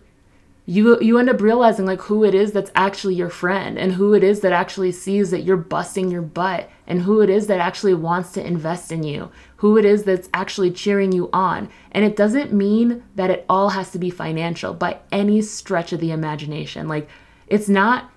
You 0.65 0.99
you 1.01 1.17
end 1.17 1.29
up 1.29 1.41
realizing 1.41 1.85
like 1.85 2.01
who 2.01 2.23
it 2.23 2.35
is 2.35 2.51
that's 2.51 2.71
actually 2.75 3.15
your 3.15 3.29
friend 3.29 3.77
and 3.77 3.93
who 3.93 4.13
it 4.13 4.23
is 4.23 4.41
that 4.41 4.53
actually 4.53 4.91
sees 4.91 5.31
that 5.31 5.41
you're 5.41 5.57
busting 5.57 6.11
your 6.11 6.21
butt 6.21 6.69
and 6.85 7.01
who 7.01 7.21
it 7.21 7.29
is 7.29 7.47
that 7.47 7.59
actually 7.59 7.95
wants 7.95 8.31
to 8.33 8.45
invest 8.45 8.91
in 8.91 9.03
you 9.03 9.31
who 9.57 9.77
it 9.77 9.85
is 9.85 10.03
that's 10.03 10.29
actually 10.33 10.71
cheering 10.71 11.11
you 11.11 11.29
on. 11.33 11.69
And 11.91 12.05
it 12.05 12.15
doesn't 12.15 12.53
mean 12.53 13.03
that 13.15 13.29
it 13.29 13.45
all 13.47 13.69
has 13.69 13.91
to 13.91 13.99
be 13.99 14.09
financial 14.09 14.73
by 14.73 14.99
any 15.11 15.41
stretch 15.41 15.93
of 15.93 15.99
the 15.99 16.11
imagination. 16.11 16.87
Like 16.87 17.09
it's 17.47 17.69
not 17.69 18.11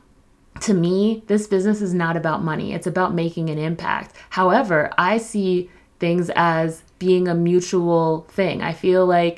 to 0.60 0.72
me 0.72 1.24
this 1.26 1.46
business 1.46 1.82
is 1.82 1.94
not 1.94 2.16
about 2.16 2.44
money. 2.44 2.72
It's 2.72 2.86
about 2.86 3.14
making 3.14 3.50
an 3.50 3.58
impact. 3.58 4.14
However 4.30 4.90
i 4.98 5.18
see 5.18 5.70
things 5.98 6.30
as 6.36 6.82
being 7.04 7.28
a 7.28 7.34
mutual 7.50 8.04
thing 8.38 8.56
i 8.70 8.72
feel 8.72 9.04
like 9.18 9.36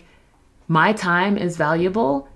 my 0.69 0.93
time 0.93 1.35
is 1.47 1.57
valuable 1.57 2.29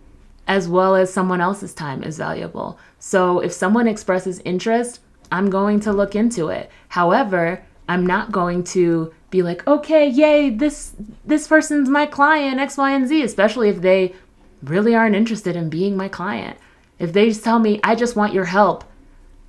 as 0.51 0.69
well 0.69 0.97
as 0.97 1.12
someone 1.12 1.40
else's 1.40 1.73
time 1.73 2.03
is 2.03 2.19
valuable. 2.19 2.77
So 2.99 3.38
if 3.38 3.53
someone 3.53 3.87
expresses 3.87 4.43
interest, 4.45 5.01
I'm 5.31 5.49
going 5.49 5.79
to 5.81 5.93
look 5.93 6.16
into 6.16 6.49
it. 6.49 6.69
However, 6.88 7.64
I'm 7.88 8.05
not 8.05 8.33
going 8.33 8.64
to 8.75 9.14
be 9.31 9.43
like, 9.43 9.64
"Okay, 9.69 10.09
yay, 10.09 10.51
this 10.51 10.93
this 11.25 11.47
person's 11.47 11.88
my 11.88 12.05
client 12.05 12.59
X, 12.59 12.77
Y, 12.77 12.90
and 12.90 13.07
Z," 13.07 13.23
especially 13.23 13.69
if 13.69 13.81
they 13.81 14.12
really 14.61 14.93
aren't 14.93 15.14
interested 15.14 15.55
in 15.55 15.71
being 15.71 15.97
my 15.97 16.09
client. 16.09 16.59
If 16.99 17.12
they 17.12 17.29
just 17.29 17.45
tell 17.45 17.61
me, 17.61 17.79
"I 17.85 17.95
just 17.95 18.16
want 18.16 18.35
your 18.35 18.47
help." 18.47 18.83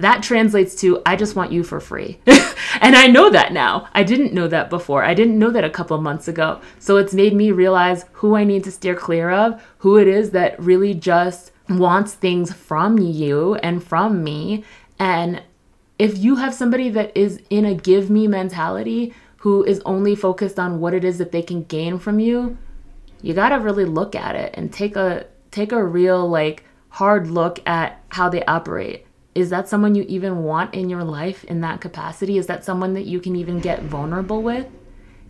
That 0.01 0.23
translates 0.23 0.75
to 0.81 1.01
I 1.05 1.15
just 1.15 1.35
want 1.35 1.51
you 1.51 1.63
for 1.63 1.79
free. 1.79 2.19
and 2.81 2.95
I 2.95 3.07
know 3.07 3.29
that 3.29 3.53
now. 3.53 3.87
I 3.93 4.03
didn't 4.03 4.33
know 4.33 4.47
that 4.47 4.69
before. 4.69 5.03
I 5.03 5.13
didn't 5.13 5.39
know 5.39 5.51
that 5.51 5.63
a 5.63 5.69
couple 5.69 5.99
months 6.01 6.27
ago. 6.27 6.59
So 6.79 6.97
it's 6.97 7.13
made 7.13 7.33
me 7.33 7.51
realize 7.51 8.05
who 8.13 8.35
I 8.35 8.43
need 8.43 8.63
to 8.65 8.71
steer 8.71 8.95
clear 8.95 9.29
of, 9.29 9.63
who 9.79 9.97
it 9.97 10.07
is 10.07 10.31
that 10.31 10.59
really 10.59 10.93
just 10.93 11.51
wants 11.69 12.13
things 12.13 12.51
from 12.51 12.97
you 12.97 13.55
and 13.55 13.83
from 13.83 14.23
me. 14.23 14.63
And 14.99 15.43
if 15.99 16.17
you 16.17 16.37
have 16.37 16.53
somebody 16.53 16.89
that 16.89 17.15
is 17.15 17.41
in 17.49 17.65
a 17.65 17.75
give 17.75 18.09
me 18.09 18.27
mentality, 18.27 19.13
who 19.37 19.63
is 19.63 19.81
only 19.85 20.15
focused 20.15 20.59
on 20.59 20.79
what 20.79 20.93
it 20.93 21.03
is 21.03 21.17
that 21.17 21.31
they 21.31 21.41
can 21.41 21.63
gain 21.63 21.97
from 21.97 22.19
you, 22.19 22.57
you 23.21 23.33
got 23.33 23.49
to 23.49 23.55
really 23.55 23.85
look 23.85 24.15
at 24.15 24.35
it 24.35 24.53
and 24.55 24.71
take 24.71 24.95
a 24.95 25.25
take 25.51 25.71
a 25.71 25.83
real 25.83 26.27
like 26.27 26.63
hard 26.89 27.27
look 27.27 27.59
at 27.67 28.03
how 28.09 28.29
they 28.29 28.43
operate 28.45 29.05
is 29.33 29.49
that 29.49 29.69
someone 29.69 29.95
you 29.95 30.03
even 30.07 30.43
want 30.43 30.73
in 30.73 30.89
your 30.89 31.03
life 31.03 31.43
in 31.45 31.61
that 31.61 31.81
capacity? 31.81 32.37
Is 32.37 32.47
that 32.47 32.65
someone 32.65 32.93
that 32.95 33.05
you 33.05 33.19
can 33.19 33.35
even 33.35 33.59
get 33.59 33.83
vulnerable 33.83 34.41
with? 34.41 34.67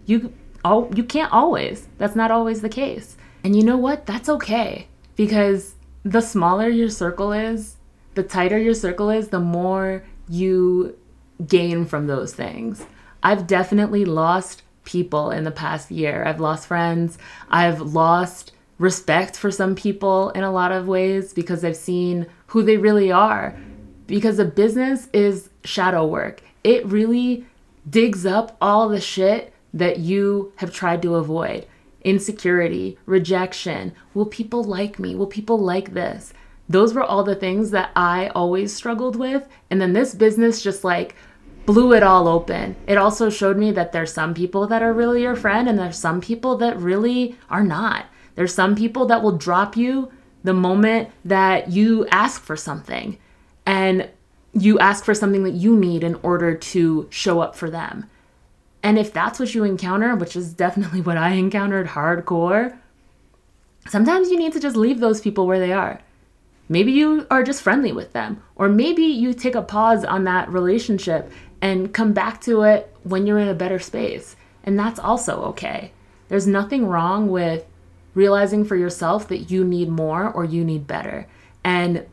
You 0.06 0.34
oh, 0.66 0.90
you 0.96 1.04
can't 1.04 1.32
always. 1.32 1.88
That's 1.98 2.16
not 2.16 2.32
always 2.32 2.62
the 2.62 2.70
case. 2.70 3.16
And 3.44 3.56
you 3.56 3.64
know 3.64 3.78
what? 3.78 4.06
That's 4.06 4.30
okay 4.30 4.88
because 5.16 5.76
the 6.04 6.22
smaller 6.22 6.68
your 6.68 6.90
circle 6.90 7.32
is, 7.32 7.78
the 8.16 8.24
tighter 8.24 8.58
your 8.58 8.74
circle 8.74 9.10
is, 9.10 9.30
the 9.30 9.40
more 9.40 10.04
you 10.28 10.98
gain 11.46 11.86
from 11.86 12.08
those 12.08 12.34
things. 12.34 12.86
I've 13.24 13.46
definitely 13.46 14.06
lost 14.06 14.64
people 14.84 15.30
in 15.30 15.44
the 15.44 15.52
past 15.52 15.92
year. 15.92 16.24
I've 16.26 16.40
lost 16.40 16.68
friends. 16.68 17.18
I've 17.50 17.82
lost 17.82 18.52
respect 18.80 19.38
for 19.38 19.52
some 19.52 19.76
people 19.76 20.32
in 20.32 20.44
a 20.44 20.52
lot 20.52 20.72
of 20.72 20.88
ways 20.88 21.34
because 21.34 21.64
I've 21.64 21.78
seen 21.78 22.26
who 22.48 22.64
they 22.64 22.78
really 22.78 23.12
are 23.12 23.56
because 24.12 24.40
a 24.40 24.46
business 24.46 25.08
is 25.14 25.50
shadow 25.64 26.06
work. 26.06 26.42
It 26.66 26.86
really 26.86 27.46
digs 27.90 28.26
up 28.26 28.58
all 28.60 28.90
the 28.90 29.00
shit 29.00 29.54
that 29.74 30.00
you 30.00 30.52
have 30.58 30.74
tried 30.74 31.02
to 31.04 31.16
avoid 31.16 31.66
insecurity, 32.04 32.98
rejection. 33.06 33.94
Will 34.14 34.26
people 34.26 34.64
like 34.64 35.00
me? 35.00 35.16
Will 35.16 35.28
people 35.28 35.58
like 35.58 35.94
this? 35.94 36.34
Those 36.68 36.94
were 36.94 37.04
all 37.04 37.24
the 37.24 37.36
things 37.36 37.72
that 37.72 37.92
I 37.96 38.28
always 38.30 38.76
struggled 38.76 39.16
with. 39.16 39.48
And 39.70 39.80
then 39.80 39.94
this 39.94 40.14
business 40.14 40.62
just 40.62 40.84
like 40.84 41.16
blew 41.66 41.94
it 41.94 42.04
all 42.04 42.28
open. 42.28 42.76
It 42.88 42.98
also 42.98 43.30
showed 43.30 43.56
me 43.56 43.72
that 43.72 43.94
there's 43.94 44.12
some 44.12 44.34
people 44.34 44.68
that 44.68 44.82
are 44.82 44.94
really 44.94 45.22
your 45.22 45.36
friend 45.38 45.70
and 45.70 45.80
there's 45.80 45.98
some 45.98 46.20
people 46.20 46.58
that 46.58 46.78
really 46.78 47.38
are 47.50 47.64
not. 47.64 48.08
There's 48.36 48.54
some 48.54 48.76
people 48.76 49.06
that 49.06 49.22
will 49.22 49.38
drop 49.38 49.78
you 49.78 50.12
the 50.44 50.54
moment 50.54 51.12
that 51.24 51.72
you 51.72 52.08
ask 52.08 52.42
for 52.42 52.58
something 52.58 53.18
and 53.66 54.10
you 54.54 54.80
ask 54.80 55.06
for 55.06 55.14
something 55.14 55.44
that 55.44 55.54
you 55.54 55.78
need 55.78 56.04
in 56.04 56.16
order 56.16 56.56
to 56.56 57.08
show 57.10 57.40
up 57.40 57.56
for 57.56 57.70
them. 57.70 58.10
And 58.84 58.98
if 58.98 59.14
that's 59.14 59.40
what 59.40 59.54
you 59.54 59.64
encounter, 59.64 60.16
which 60.16 60.36
is 60.36 60.54
definitely 60.54 61.02
what 61.02 61.18
I 61.18 61.32
encountered 61.32 61.88
hardcore, 61.88 62.78
sometimes 63.88 64.30
you 64.30 64.38
need 64.38 64.54
to 64.54 64.60
just 64.60 64.76
leave 64.76 65.00
those 65.00 65.22
people 65.22 65.48
where 65.48 65.60
they 65.60 65.74
are. 65.74 66.02
Maybe 66.70 66.92
you 66.94 67.28
are 67.30 67.44
just 67.44 67.62
friendly 67.62 67.92
with 67.92 68.14
them, 68.14 68.42
or 68.56 68.70
maybe 68.70 69.04
you 69.04 69.34
take 69.34 69.56
a 69.56 69.62
pause 69.62 70.06
on 70.06 70.24
that 70.24 70.50
relationship 70.50 71.30
and 71.62 71.94
come 71.94 72.14
back 72.14 72.40
to 72.42 72.62
it 72.64 72.96
when 73.04 73.28
you're 73.28 73.40
in 73.40 73.50
a 73.50 73.54
better 73.54 73.80
space. 73.80 74.36
And 74.64 74.80
that's 74.80 75.00
also 75.00 75.42
okay. 75.44 75.92
There's 76.30 76.48
nothing 76.48 76.86
wrong 76.86 77.30
with 77.30 77.66
realizing 78.14 78.64
for 78.64 78.76
yourself 78.76 79.28
that 79.28 79.52
you 79.52 79.66
need 79.66 79.90
more 79.90 80.32
or 80.32 80.46
you 80.46 80.64
need 80.64 80.88
better. 80.88 81.28
And 81.64 82.06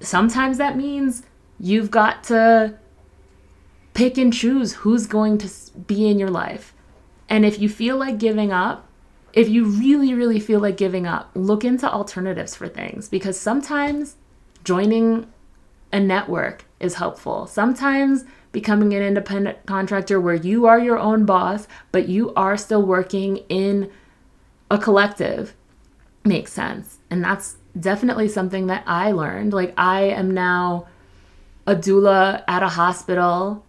sometimes 0.00 0.58
that 0.58 0.76
means 0.76 1.22
you've 1.58 1.90
got 1.90 2.24
to 2.24 2.78
pick 3.94 4.18
and 4.18 4.32
choose 4.32 4.74
who's 4.74 5.06
going 5.06 5.38
to 5.38 5.48
be 5.86 6.08
in 6.08 6.18
your 6.18 6.30
life. 6.30 6.74
And 7.28 7.44
if 7.44 7.58
you 7.58 7.68
feel 7.68 7.96
like 7.96 8.18
giving 8.18 8.52
up, 8.52 8.86
if 9.32 9.48
you 9.48 9.64
really, 9.64 10.14
really 10.14 10.40
feel 10.40 10.60
like 10.60 10.76
giving 10.76 11.06
up, 11.06 11.30
look 11.34 11.64
into 11.64 11.90
alternatives 11.90 12.54
for 12.54 12.68
things 12.68 13.08
because 13.08 13.38
sometimes 13.38 14.16
joining 14.64 15.26
a 15.92 16.00
network 16.00 16.64
is 16.80 16.94
helpful. 16.94 17.46
Sometimes 17.46 18.24
becoming 18.52 18.94
an 18.94 19.02
independent 19.02 19.64
contractor 19.66 20.20
where 20.20 20.34
you 20.34 20.66
are 20.66 20.78
your 20.78 20.98
own 20.98 21.24
boss, 21.24 21.68
but 21.92 22.08
you 22.08 22.32
are 22.34 22.56
still 22.56 22.82
working 22.82 23.38
in 23.48 23.90
a 24.70 24.78
collective 24.78 25.54
makes 26.26 26.52
sense. 26.52 26.98
And 27.10 27.22
that's 27.22 27.56
definitely 27.78 28.28
something 28.28 28.66
that 28.66 28.82
I 28.86 29.12
learned. 29.12 29.52
Like, 29.52 29.72
I 29.76 30.02
am 30.02 30.32
now 30.32 30.86
a 31.66 31.74
doula 31.74 32.44
at 32.46 32.62
a 32.62 32.68
hospital, 32.68 33.64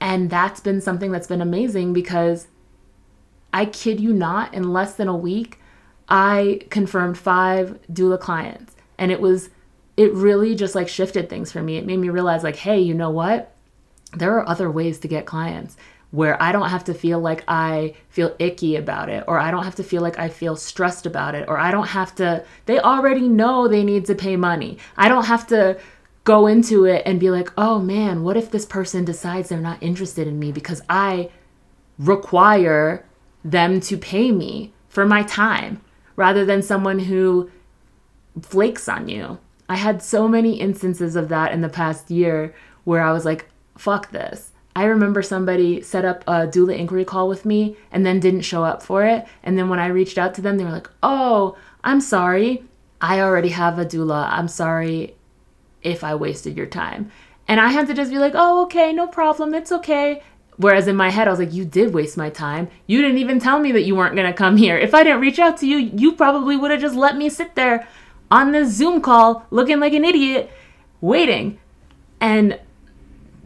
and 0.00 0.30
that's 0.30 0.60
been 0.60 0.80
something 0.80 1.10
that's 1.10 1.26
been 1.26 1.40
amazing 1.40 1.92
because 1.92 2.48
I 3.52 3.66
kid 3.66 4.00
you 4.00 4.12
not, 4.12 4.54
in 4.54 4.72
less 4.72 4.94
than 4.94 5.08
a 5.08 5.16
week, 5.16 5.58
I 6.08 6.60
confirmed 6.70 7.18
five 7.18 7.78
doula 7.92 8.18
clients. 8.18 8.76
And 8.98 9.10
it 9.10 9.20
was, 9.20 9.50
it 9.96 10.12
really 10.12 10.54
just 10.54 10.74
like 10.74 10.88
shifted 10.88 11.28
things 11.28 11.50
for 11.50 11.62
me. 11.62 11.76
It 11.76 11.86
made 11.86 11.98
me 11.98 12.08
realize, 12.08 12.42
like, 12.42 12.56
hey, 12.56 12.80
you 12.80 12.94
know 12.94 13.10
what? 13.10 13.54
There 14.12 14.34
are 14.36 14.48
other 14.48 14.70
ways 14.70 14.98
to 15.00 15.08
get 15.08 15.26
clients 15.26 15.76
where 16.10 16.40
I 16.42 16.50
don't 16.52 16.70
have 16.70 16.84
to 16.84 16.94
feel 16.94 17.20
like 17.20 17.44
I 17.46 17.94
feel 18.08 18.34
icky 18.38 18.76
about 18.76 19.08
it, 19.08 19.24
or 19.28 19.38
I 19.38 19.50
don't 19.50 19.64
have 19.64 19.76
to 19.76 19.84
feel 19.84 20.02
like 20.02 20.18
I 20.18 20.28
feel 20.28 20.56
stressed 20.56 21.06
about 21.06 21.34
it, 21.34 21.48
or 21.48 21.58
I 21.58 21.70
don't 21.70 21.88
have 21.88 22.14
to, 22.16 22.44
they 22.66 22.80
already 22.80 23.28
know 23.28 23.68
they 23.68 23.84
need 23.84 24.06
to 24.06 24.14
pay 24.14 24.36
money. 24.36 24.78
I 24.96 25.08
don't 25.08 25.26
have 25.26 25.46
to 25.48 25.78
go 26.24 26.46
into 26.46 26.84
it 26.84 27.02
and 27.06 27.20
be 27.20 27.30
like, 27.30 27.50
oh 27.56 27.78
man, 27.78 28.22
what 28.24 28.36
if 28.36 28.50
this 28.50 28.66
person 28.66 29.04
decides 29.04 29.48
they're 29.48 29.60
not 29.60 29.82
interested 29.82 30.26
in 30.26 30.38
me 30.38 30.52
because 30.52 30.82
I 30.88 31.30
require 31.98 33.04
them 33.44 33.80
to 33.80 33.96
pay 33.96 34.32
me 34.32 34.72
for 34.88 35.06
my 35.06 35.22
time 35.22 35.80
rather 36.16 36.44
than 36.44 36.62
someone 36.62 36.98
who 36.98 37.50
flakes 38.42 38.88
on 38.88 39.08
you. 39.08 39.38
I 39.68 39.76
had 39.76 40.02
so 40.02 40.26
many 40.26 40.60
instances 40.60 41.14
of 41.16 41.28
that 41.28 41.52
in 41.52 41.60
the 41.60 41.68
past 41.68 42.10
year 42.10 42.54
where 42.84 43.02
I 43.02 43.12
was 43.12 43.24
like, 43.24 43.46
fuck 43.78 44.10
this. 44.10 44.49
I 44.74 44.84
remember 44.84 45.22
somebody 45.22 45.82
set 45.82 46.04
up 46.04 46.22
a 46.26 46.46
doula 46.46 46.78
inquiry 46.78 47.04
call 47.04 47.28
with 47.28 47.44
me 47.44 47.76
and 47.90 48.06
then 48.06 48.20
didn't 48.20 48.42
show 48.42 48.64
up 48.64 48.82
for 48.82 49.04
it. 49.04 49.26
And 49.42 49.58
then 49.58 49.68
when 49.68 49.80
I 49.80 49.86
reached 49.86 50.18
out 50.18 50.34
to 50.34 50.42
them, 50.42 50.56
they 50.56 50.64
were 50.64 50.70
like, 50.70 50.90
oh, 51.02 51.56
I'm 51.82 52.00
sorry. 52.00 52.64
I 53.00 53.20
already 53.20 53.48
have 53.48 53.78
a 53.78 53.84
doula. 53.84 54.28
I'm 54.30 54.48
sorry 54.48 55.16
if 55.82 56.04
I 56.04 56.14
wasted 56.14 56.56
your 56.56 56.66
time. 56.66 57.10
And 57.48 57.60
I 57.60 57.70
had 57.70 57.88
to 57.88 57.94
just 57.94 58.10
be 58.10 58.18
like, 58.18 58.34
oh, 58.36 58.62
okay, 58.64 58.92
no 58.92 59.08
problem. 59.08 59.54
It's 59.54 59.72
okay. 59.72 60.22
Whereas 60.56 60.86
in 60.86 60.94
my 60.94 61.08
head, 61.08 61.26
I 61.26 61.30
was 61.30 61.40
like, 61.40 61.54
you 61.54 61.64
did 61.64 61.94
waste 61.94 62.16
my 62.16 62.30
time. 62.30 62.68
You 62.86 63.00
didn't 63.00 63.18
even 63.18 63.40
tell 63.40 63.58
me 63.58 63.72
that 63.72 63.82
you 63.82 63.96
weren't 63.96 64.14
going 64.14 64.30
to 64.30 64.36
come 64.36 64.56
here. 64.56 64.76
If 64.76 64.94
I 64.94 65.02
didn't 65.02 65.22
reach 65.22 65.38
out 65.38 65.56
to 65.58 65.66
you, 65.66 65.78
you 65.78 66.12
probably 66.12 66.56
would 66.56 66.70
have 66.70 66.80
just 66.80 66.94
let 66.94 67.16
me 67.16 67.28
sit 67.28 67.54
there 67.54 67.88
on 68.30 68.52
this 68.52 68.72
Zoom 68.72 69.00
call 69.00 69.46
looking 69.50 69.80
like 69.80 69.94
an 69.94 70.04
idiot, 70.04 70.50
waiting. 71.00 71.58
And 72.20 72.60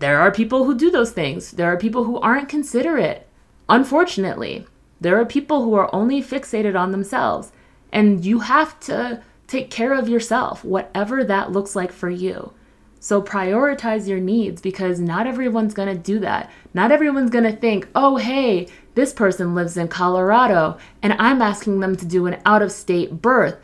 there 0.04 0.20
are 0.20 0.30
people 0.30 0.64
who 0.64 0.76
do 0.76 0.90
those 0.90 1.12
things. 1.12 1.52
There 1.52 1.72
are 1.72 1.78
people 1.78 2.04
who 2.04 2.20
aren't 2.20 2.46
considerate. 2.46 3.26
Unfortunately, 3.70 4.66
there 5.00 5.18
are 5.18 5.24
people 5.24 5.62
who 5.62 5.72
are 5.72 5.88
only 5.94 6.22
fixated 6.22 6.78
on 6.78 6.92
themselves. 6.92 7.52
And 7.90 8.22
you 8.22 8.40
have 8.40 8.78
to 8.80 9.22
take 9.46 9.70
care 9.70 9.94
of 9.94 10.06
yourself, 10.06 10.62
whatever 10.62 11.24
that 11.24 11.52
looks 11.52 11.74
like 11.74 11.90
for 11.90 12.10
you. 12.10 12.52
So 13.00 13.22
prioritize 13.22 14.06
your 14.06 14.20
needs 14.20 14.60
because 14.60 15.00
not 15.00 15.26
everyone's 15.26 15.72
going 15.72 15.88
to 15.88 16.02
do 16.12 16.18
that. 16.18 16.50
Not 16.74 16.92
everyone's 16.92 17.30
going 17.30 17.50
to 17.50 17.56
think, 17.56 17.88
oh, 17.94 18.16
hey, 18.16 18.68
this 18.94 19.14
person 19.14 19.54
lives 19.54 19.78
in 19.78 19.88
Colorado 19.88 20.76
and 21.02 21.14
I'm 21.14 21.40
asking 21.40 21.80
them 21.80 21.96
to 21.96 22.04
do 22.04 22.26
an 22.26 22.42
out 22.44 22.60
of 22.60 22.72
state 22.72 23.22
birth. 23.22 23.56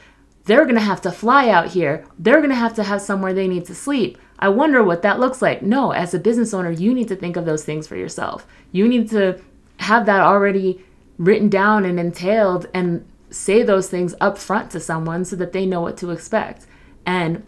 They're 0.46 0.64
going 0.64 0.76
to 0.76 0.80
have 0.80 1.02
to 1.02 1.12
fly 1.12 1.50
out 1.50 1.68
here. 1.72 2.06
They're 2.18 2.38
going 2.38 2.48
to 2.48 2.56
have 2.56 2.74
to 2.76 2.84
have 2.84 3.02
somewhere 3.02 3.34
they 3.34 3.46
need 3.46 3.66
to 3.66 3.74
sleep. 3.74 4.16
I 4.40 4.48
wonder 4.48 4.82
what 4.82 5.02
that 5.02 5.20
looks 5.20 5.42
like. 5.42 5.62
No, 5.62 5.92
as 5.92 6.14
a 6.14 6.18
business 6.18 6.54
owner, 6.54 6.70
you 6.70 6.94
need 6.94 7.08
to 7.08 7.16
think 7.16 7.36
of 7.36 7.44
those 7.44 7.64
things 7.64 7.86
for 7.86 7.96
yourself. 7.96 8.46
You 8.72 8.88
need 8.88 9.10
to 9.10 9.40
have 9.78 10.06
that 10.06 10.20
already 10.20 10.82
written 11.18 11.50
down 11.50 11.84
and 11.84 12.00
entailed 12.00 12.66
and 12.72 13.06
say 13.28 13.62
those 13.62 13.88
things 13.88 14.14
up 14.20 14.38
front 14.38 14.70
to 14.70 14.80
someone 14.80 15.24
so 15.24 15.36
that 15.36 15.52
they 15.52 15.66
know 15.66 15.82
what 15.82 15.98
to 15.98 16.10
expect. 16.10 16.66
And 17.04 17.44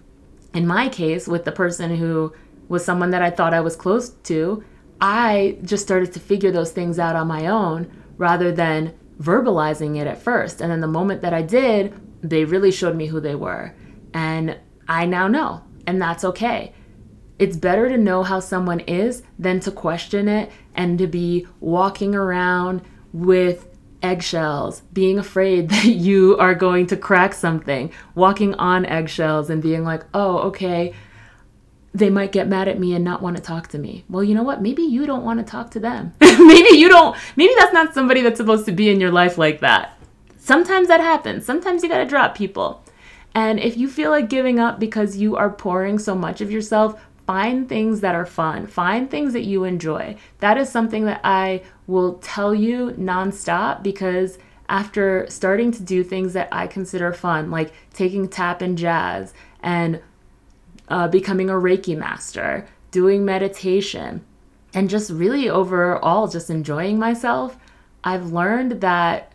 in 0.54 0.66
my 0.66 0.88
case, 0.88 1.26
with 1.26 1.44
the 1.44 1.52
person 1.52 1.96
who 1.96 2.34
was 2.68 2.84
someone 2.84 3.10
that 3.10 3.22
I 3.22 3.30
thought 3.30 3.54
I 3.54 3.60
was 3.60 3.74
close 3.74 4.10
to, 4.10 4.62
I 5.00 5.58
just 5.62 5.82
started 5.82 6.12
to 6.12 6.20
figure 6.20 6.52
those 6.52 6.72
things 6.72 6.98
out 6.98 7.16
on 7.16 7.26
my 7.26 7.46
own 7.46 7.90
rather 8.18 8.52
than 8.52 8.94
verbalizing 9.18 9.98
it 9.98 10.06
at 10.06 10.20
first. 10.20 10.60
And 10.60 10.70
then 10.70 10.80
the 10.80 10.86
moment 10.86 11.22
that 11.22 11.34
I 11.34 11.42
did, 11.42 11.94
they 12.22 12.44
really 12.44 12.70
showed 12.70 12.96
me 12.96 13.06
who 13.06 13.20
they 13.20 13.34
were. 13.34 13.74
And 14.14 14.58
I 14.88 15.06
now 15.06 15.26
know, 15.26 15.62
and 15.86 16.00
that's 16.00 16.24
okay. 16.24 16.74
It's 17.42 17.56
better 17.56 17.88
to 17.88 17.98
know 17.98 18.22
how 18.22 18.38
someone 18.38 18.78
is 18.78 19.24
than 19.36 19.58
to 19.60 19.72
question 19.72 20.28
it 20.28 20.52
and 20.76 20.96
to 21.00 21.08
be 21.08 21.48
walking 21.58 22.14
around 22.14 22.82
with 23.12 23.66
eggshells, 24.00 24.82
being 24.92 25.18
afraid 25.18 25.68
that 25.70 25.86
you 25.86 26.36
are 26.38 26.54
going 26.54 26.86
to 26.86 26.96
crack 26.96 27.34
something, 27.34 27.90
walking 28.14 28.54
on 28.54 28.86
eggshells 28.86 29.50
and 29.50 29.60
being 29.60 29.82
like, 29.82 30.04
oh, 30.14 30.38
okay, 30.38 30.94
they 31.92 32.10
might 32.10 32.30
get 32.30 32.46
mad 32.46 32.68
at 32.68 32.78
me 32.78 32.94
and 32.94 33.04
not 33.04 33.22
want 33.22 33.36
to 33.36 33.42
talk 33.42 33.66
to 33.70 33.78
me. 33.78 34.04
Well, 34.08 34.22
you 34.22 34.36
know 34.36 34.44
what? 34.44 34.62
Maybe 34.62 34.82
you 34.82 35.04
don't 35.04 35.24
want 35.24 35.40
to 35.40 35.44
talk 35.44 35.72
to 35.72 35.80
them. 35.80 36.14
maybe 36.20 36.78
you 36.78 36.88
don't, 36.88 37.16
maybe 37.34 37.54
that's 37.58 37.72
not 37.72 37.92
somebody 37.92 38.22
that's 38.22 38.38
supposed 38.38 38.66
to 38.66 38.72
be 38.72 38.88
in 38.88 39.00
your 39.00 39.10
life 39.10 39.36
like 39.36 39.58
that. 39.62 39.98
Sometimes 40.36 40.86
that 40.86 41.00
happens. 41.00 41.44
Sometimes 41.44 41.82
you 41.82 41.88
got 41.88 41.98
to 41.98 42.06
drop 42.06 42.36
people. 42.36 42.84
And 43.34 43.58
if 43.58 43.76
you 43.76 43.88
feel 43.88 44.10
like 44.10 44.28
giving 44.28 44.60
up 44.60 44.78
because 44.78 45.16
you 45.16 45.36
are 45.36 45.50
pouring 45.50 45.98
so 45.98 46.14
much 46.14 46.40
of 46.40 46.52
yourself, 46.52 47.00
find 47.26 47.68
things 47.68 48.00
that 48.00 48.14
are 48.14 48.26
fun, 48.26 48.66
find 48.66 49.10
things 49.10 49.32
that 49.32 49.44
you 49.44 49.64
enjoy. 49.64 50.16
That 50.40 50.58
is 50.58 50.68
something 50.68 51.04
that 51.04 51.20
I 51.24 51.62
will 51.86 52.14
tell 52.14 52.54
you 52.54 52.90
nonstop 52.98 53.82
because 53.82 54.38
after 54.68 55.26
starting 55.28 55.70
to 55.72 55.82
do 55.82 56.02
things 56.02 56.32
that 56.32 56.48
I 56.50 56.66
consider 56.66 57.12
fun, 57.12 57.50
like 57.50 57.72
taking 57.92 58.28
tap 58.28 58.62
and 58.62 58.76
jazz 58.76 59.34
and 59.60 60.00
uh, 60.88 61.08
becoming 61.08 61.50
a 61.50 61.54
Reiki 61.54 61.96
master, 61.96 62.66
doing 62.90 63.24
meditation, 63.24 64.24
and 64.74 64.88
just 64.88 65.10
really 65.10 65.48
overall 65.48 66.28
just 66.28 66.50
enjoying 66.50 66.98
myself, 66.98 67.58
I've 68.02 68.32
learned 68.32 68.80
that 68.80 69.32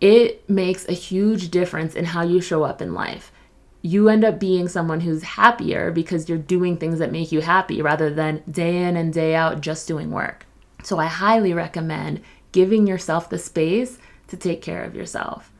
it 0.00 0.48
makes 0.48 0.88
a 0.88 0.92
huge 0.92 1.50
difference 1.50 1.94
in 1.94 2.04
how 2.04 2.22
you 2.22 2.40
show 2.40 2.64
up 2.64 2.82
in 2.82 2.94
life 2.94 3.32
you 3.82 4.08
end 4.08 4.24
up 4.24 4.40
being 4.40 4.68
someone 4.68 5.00
who's 5.00 5.22
happier 5.22 5.90
because 5.90 6.28
you're 6.28 6.38
doing 6.38 6.76
things 6.76 6.98
that 6.98 7.12
make 7.12 7.30
you 7.30 7.40
happy 7.40 7.80
rather 7.80 8.10
than 8.10 8.42
day 8.50 8.82
in 8.82 8.96
and 8.96 9.12
day 9.12 9.34
out 9.34 9.60
just 9.60 9.86
doing 9.86 10.10
work. 10.10 10.46
So 10.82 10.98
I 10.98 11.06
highly 11.06 11.52
recommend 11.52 12.22
giving 12.52 12.86
yourself 12.86 13.30
the 13.30 13.38
space 13.38 13.98
to 14.28 14.36
take 14.36 14.62
care 14.62 14.82
of 14.84 14.94
yourself. 14.94 15.52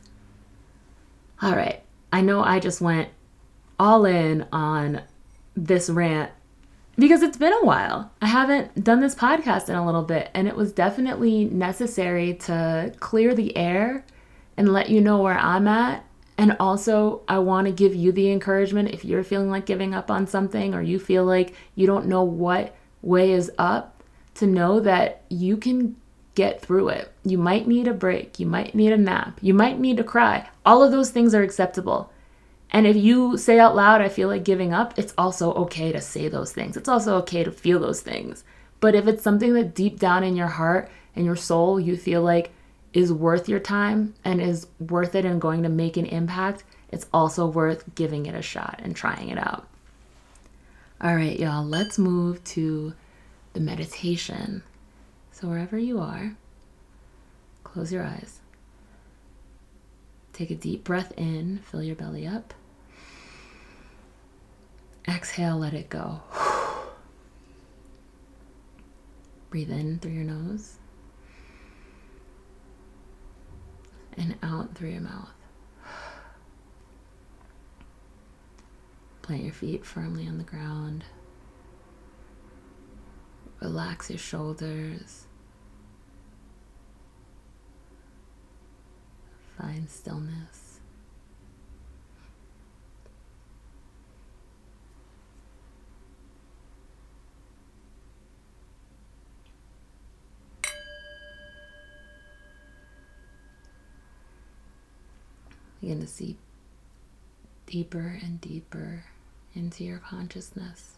All 1.41 1.55
right, 1.55 1.81
I 2.11 2.21
know 2.21 2.43
I 2.43 2.59
just 2.59 2.81
went 2.81 3.09
all 3.79 4.05
in 4.05 4.45
on 4.51 5.01
this 5.55 5.89
rant 5.89 6.31
because 6.97 7.21
it's 7.21 7.37
been 7.37 7.53
a 7.53 7.65
while. 7.65 8.11
I 8.21 8.27
haven't 8.27 8.83
done 8.83 8.99
this 8.99 9.15
podcast 9.15 9.69
in 9.69 9.75
a 9.75 9.85
little 9.85 10.03
bit, 10.03 10.29
and 10.33 10.47
it 10.47 10.55
was 10.55 10.73
definitely 10.73 11.45
necessary 11.45 12.33
to 12.33 12.93
clear 12.99 13.33
the 13.33 13.55
air 13.55 14.05
and 14.57 14.73
let 14.73 14.89
you 14.89 14.99
know 14.99 15.21
where 15.21 15.37
I'm 15.37 15.67
at 15.69 16.03
and 16.39 16.55
also, 16.57 17.21
I 17.27 17.39
want 17.39 17.67
to 17.67 17.73
give 17.73 17.93
you 17.93 18.13
the 18.13 18.31
encouragement 18.31 18.91
if 18.91 19.03
you're 19.03 19.25
feeling 19.25 19.49
like 19.49 19.65
giving 19.65 19.93
up 19.93 20.09
on 20.09 20.25
something 20.25 20.73
or 20.73 20.81
you 20.81 20.97
feel 20.97 21.25
like 21.25 21.53
you 21.75 21.85
don't 21.85 22.07
know 22.07 22.23
what 22.23 22.77
way 23.01 23.33
is 23.33 23.51
up, 23.57 24.01
to 24.35 24.47
know 24.47 24.79
that 24.79 25.23
you 25.27 25.57
can 25.57 25.97
get 26.35 26.61
through 26.61 26.87
it. 26.89 27.11
You 27.25 27.37
might 27.37 27.67
need 27.67 27.89
a 27.89 27.93
break, 27.93 28.39
you 28.39 28.45
might 28.45 28.73
need 28.73 28.93
a 28.93 28.97
nap, 28.97 29.37
you 29.41 29.53
might 29.53 29.81
need 29.81 29.97
to 29.97 30.03
cry. 30.05 30.47
All 30.65 30.81
of 30.81 30.93
those 30.93 31.11
things 31.11 31.35
are 31.35 31.43
acceptable. 31.43 32.09
And 32.71 32.87
if 32.87 32.95
you 32.95 33.37
say 33.37 33.59
out 33.59 33.75
loud, 33.75 33.99
I 33.99 34.07
feel 34.07 34.29
like 34.29 34.45
giving 34.45 34.73
up, 34.73 34.97
it's 34.97 35.13
also 35.17 35.51
okay 35.55 35.91
to 35.91 35.99
say 35.99 36.29
those 36.29 36.53
things. 36.53 36.77
It's 36.77 36.87
also 36.87 37.17
okay 37.17 37.43
to 37.43 37.51
feel 37.51 37.79
those 37.79 37.99
things. 37.99 38.45
But 38.79 38.95
if 38.95 39.07
it's 39.07 39.23
something 39.23 39.55
that 39.55 39.75
deep 39.75 39.99
down 39.99 40.23
in 40.23 40.37
your 40.37 40.47
heart 40.47 40.89
and 41.17 41.25
your 41.25 41.35
soul, 41.35 41.81
you 41.81 41.97
feel 41.97 42.21
like 42.21 42.53
is 42.93 43.13
worth 43.13 43.47
your 43.47 43.59
time 43.59 44.15
and 44.23 44.41
is 44.41 44.67
worth 44.79 45.15
it 45.15 45.25
and 45.25 45.39
going 45.39 45.63
to 45.63 45.69
make 45.69 45.97
an 45.97 46.05
impact, 46.05 46.63
it's 46.91 47.05
also 47.13 47.45
worth 47.45 47.83
giving 47.95 48.25
it 48.25 48.35
a 48.35 48.41
shot 48.41 48.79
and 48.83 48.95
trying 48.95 49.29
it 49.29 49.37
out. 49.37 49.67
All 51.01 51.15
right, 51.15 51.39
y'all, 51.39 51.63
let's 51.63 51.97
move 51.97 52.43
to 52.45 52.93
the 53.53 53.59
meditation. 53.59 54.63
So, 55.31 55.47
wherever 55.47 55.77
you 55.77 55.99
are, 55.99 56.35
close 57.63 57.93
your 57.93 58.03
eyes. 58.03 58.39
Take 60.33 60.51
a 60.51 60.55
deep 60.55 60.83
breath 60.83 61.13
in, 61.15 61.59
fill 61.59 61.83
your 61.83 61.95
belly 61.95 62.27
up. 62.27 62.53
Exhale, 65.07 65.57
let 65.57 65.73
it 65.73 65.89
go. 65.89 66.21
Breathe 69.49 69.71
in 69.71 69.99
through 69.99 70.11
your 70.11 70.25
nose 70.25 70.79
and 74.19 74.35
out 74.43 74.75
through 74.75 74.89
your 74.89 75.01
mouth. 75.01 75.33
Plant 79.21 79.43
your 79.43 79.53
feet 79.53 79.85
firmly 79.85 80.27
on 80.27 80.37
the 80.37 80.43
ground. 80.43 81.05
Relax 83.61 84.09
your 84.09 84.19
shoulders. 84.19 85.25
Find 89.57 89.89
stillness. 89.89 90.68
Begin 105.81 106.01
to 106.01 106.07
see 106.07 106.37
deeper 107.65 108.19
and 108.21 108.41
deeper 108.41 109.05
into 109.53 109.83
your 109.83 109.99
consciousness. 109.99 110.97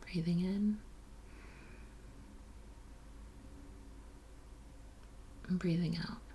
Breathing 0.00 0.40
in 0.40 0.78
and 5.48 5.58
breathing 5.58 5.98
out. 5.98 6.27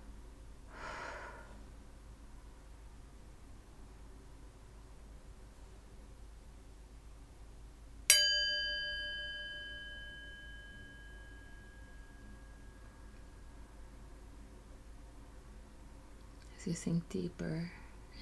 As 16.64 16.68
you 16.68 16.74
sink 16.76 17.06
deeper 17.10 17.70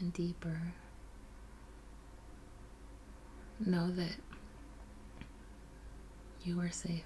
and 0.00 0.12
deeper, 0.12 0.72
know 3.64 3.88
that 3.92 4.16
you 6.42 6.58
are 6.58 6.72
safe. 6.72 7.04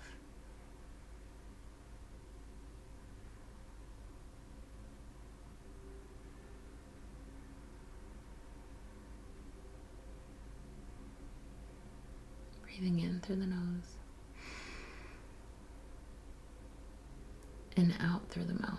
Breathing 12.62 13.00
in 13.00 13.20
through 13.20 13.36
the 13.36 13.46
nose 13.46 13.98
and 17.76 17.94
out 18.00 18.26
through 18.30 18.44
the 18.44 18.54
mouth. 18.54 18.78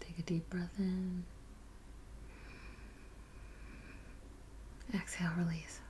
Take 0.00 0.17
a 0.17 0.17
deep 0.28 0.50
breath 0.50 0.68
in. 0.78 1.24
Exhale, 4.94 5.30
release. 5.38 5.80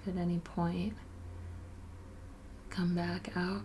at 0.11 0.17
any 0.17 0.39
point 0.39 0.93
come 2.69 2.95
back 2.95 3.31
out, 3.35 3.61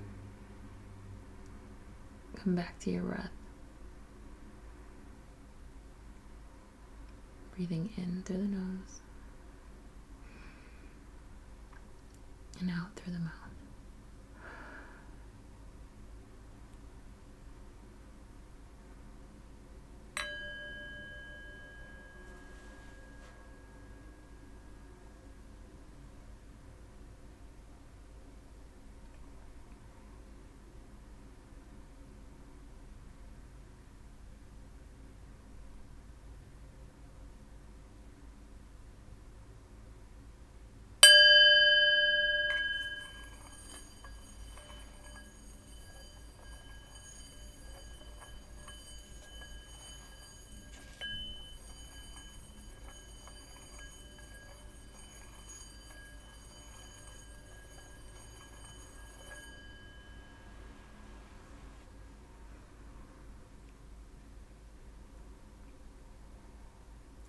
come 2.36 2.54
back 2.54 2.78
to 2.80 2.90
your 2.90 3.02
breath. 3.02 3.30
Breathing 7.54 7.90
in 7.96 8.22
through 8.24 8.38
the 8.38 8.42
nose 8.44 9.00
and 12.60 12.70
out 12.70 12.94
through 12.96 13.14
the 13.14 13.18
mouth. 13.20 13.45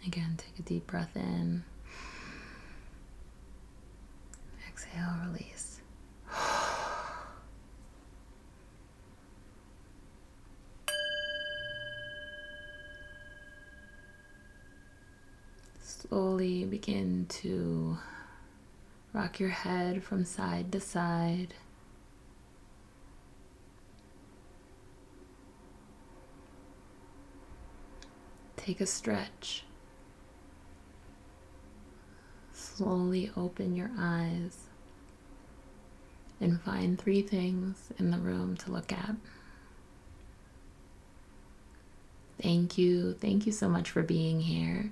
Again, 0.07 0.37
take 0.37 0.57
a 0.57 0.61
deep 0.61 0.87
breath 0.87 1.17
in. 1.17 1.65
Exhale, 4.65 5.15
release. 5.25 5.81
Slowly 15.81 16.63
begin 16.63 17.25
to 17.27 17.97
rock 19.11 19.41
your 19.41 19.49
head 19.49 20.05
from 20.05 20.23
side 20.23 20.71
to 20.71 20.79
side. 20.79 21.53
Take 28.55 28.79
a 28.79 28.85
stretch. 28.85 29.65
Slowly 32.77 33.31
open 33.35 33.75
your 33.75 33.89
eyes 33.97 34.67
and 36.39 36.61
find 36.61 37.01
three 37.01 37.23
things 37.23 37.91
in 37.97 38.11
the 38.11 38.19
room 38.19 38.55
to 38.57 38.71
look 38.71 38.93
at. 38.93 39.15
Thank 42.39 42.77
you. 42.77 43.13
Thank 43.13 43.47
you 43.47 43.51
so 43.51 43.67
much 43.67 43.89
for 43.89 44.03
being 44.03 44.41
here. 44.41 44.91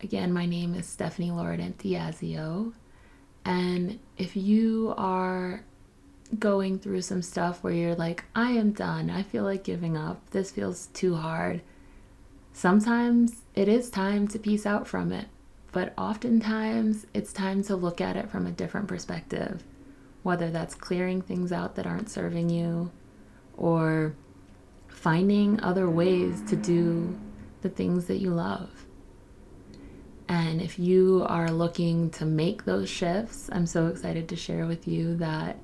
Again, 0.00 0.32
my 0.32 0.46
name 0.46 0.76
is 0.76 0.86
Stephanie 0.86 1.32
Lord 1.32 1.58
Diazio, 1.58 2.72
And 3.44 3.98
if 4.16 4.36
you 4.36 4.94
are 4.96 5.64
going 6.38 6.78
through 6.78 7.02
some 7.02 7.22
stuff 7.22 7.64
where 7.64 7.72
you're 7.72 7.96
like, 7.96 8.22
I 8.32 8.52
am 8.52 8.70
done, 8.70 9.10
I 9.10 9.24
feel 9.24 9.42
like 9.42 9.64
giving 9.64 9.96
up, 9.96 10.30
this 10.30 10.52
feels 10.52 10.86
too 10.94 11.16
hard, 11.16 11.62
sometimes 12.52 13.42
it 13.56 13.66
is 13.66 13.90
time 13.90 14.28
to 14.28 14.38
peace 14.38 14.66
out 14.66 14.86
from 14.86 15.10
it. 15.10 15.26
But 15.72 15.94
oftentimes 15.96 17.06
it's 17.14 17.32
time 17.32 17.62
to 17.64 17.76
look 17.76 18.00
at 18.00 18.16
it 18.16 18.30
from 18.30 18.46
a 18.46 18.50
different 18.50 18.88
perspective, 18.88 19.64
whether 20.22 20.50
that's 20.50 20.74
clearing 20.74 21.22
things 21.22 21.50
out 21.50 21.74
that 21.76 21.86
aren't 21.86 22.10
serving 22.10 22.50
you 22.50 22.92
or 23.56 24.14
finding 24.88 25.60
other 25.62 25.88
ways 25.88 26.42
to 26.42 26.56
do 26.56 27.18
the 27.62 27.70
things 27.70 28.06
that 28.06 28.18
you 28.18 28.30
love. 28.30 28.86
And 30.28 30.62
if 30.62 30.78
you 30.78 31.24
are 31.28 31.50
looking 31.50 32.10
to 32.10 32.24
make 32.24 32.64
those 32.64 32.88
shifts, 32.88 33.48
I'm 33.52 33.66
so 33.66 33.86
excited 33.86 34.28
to 34.28 34.36
share 34.36 34.66
with 34.66 34.86
you 34.86 35.16
that 35.16 35.58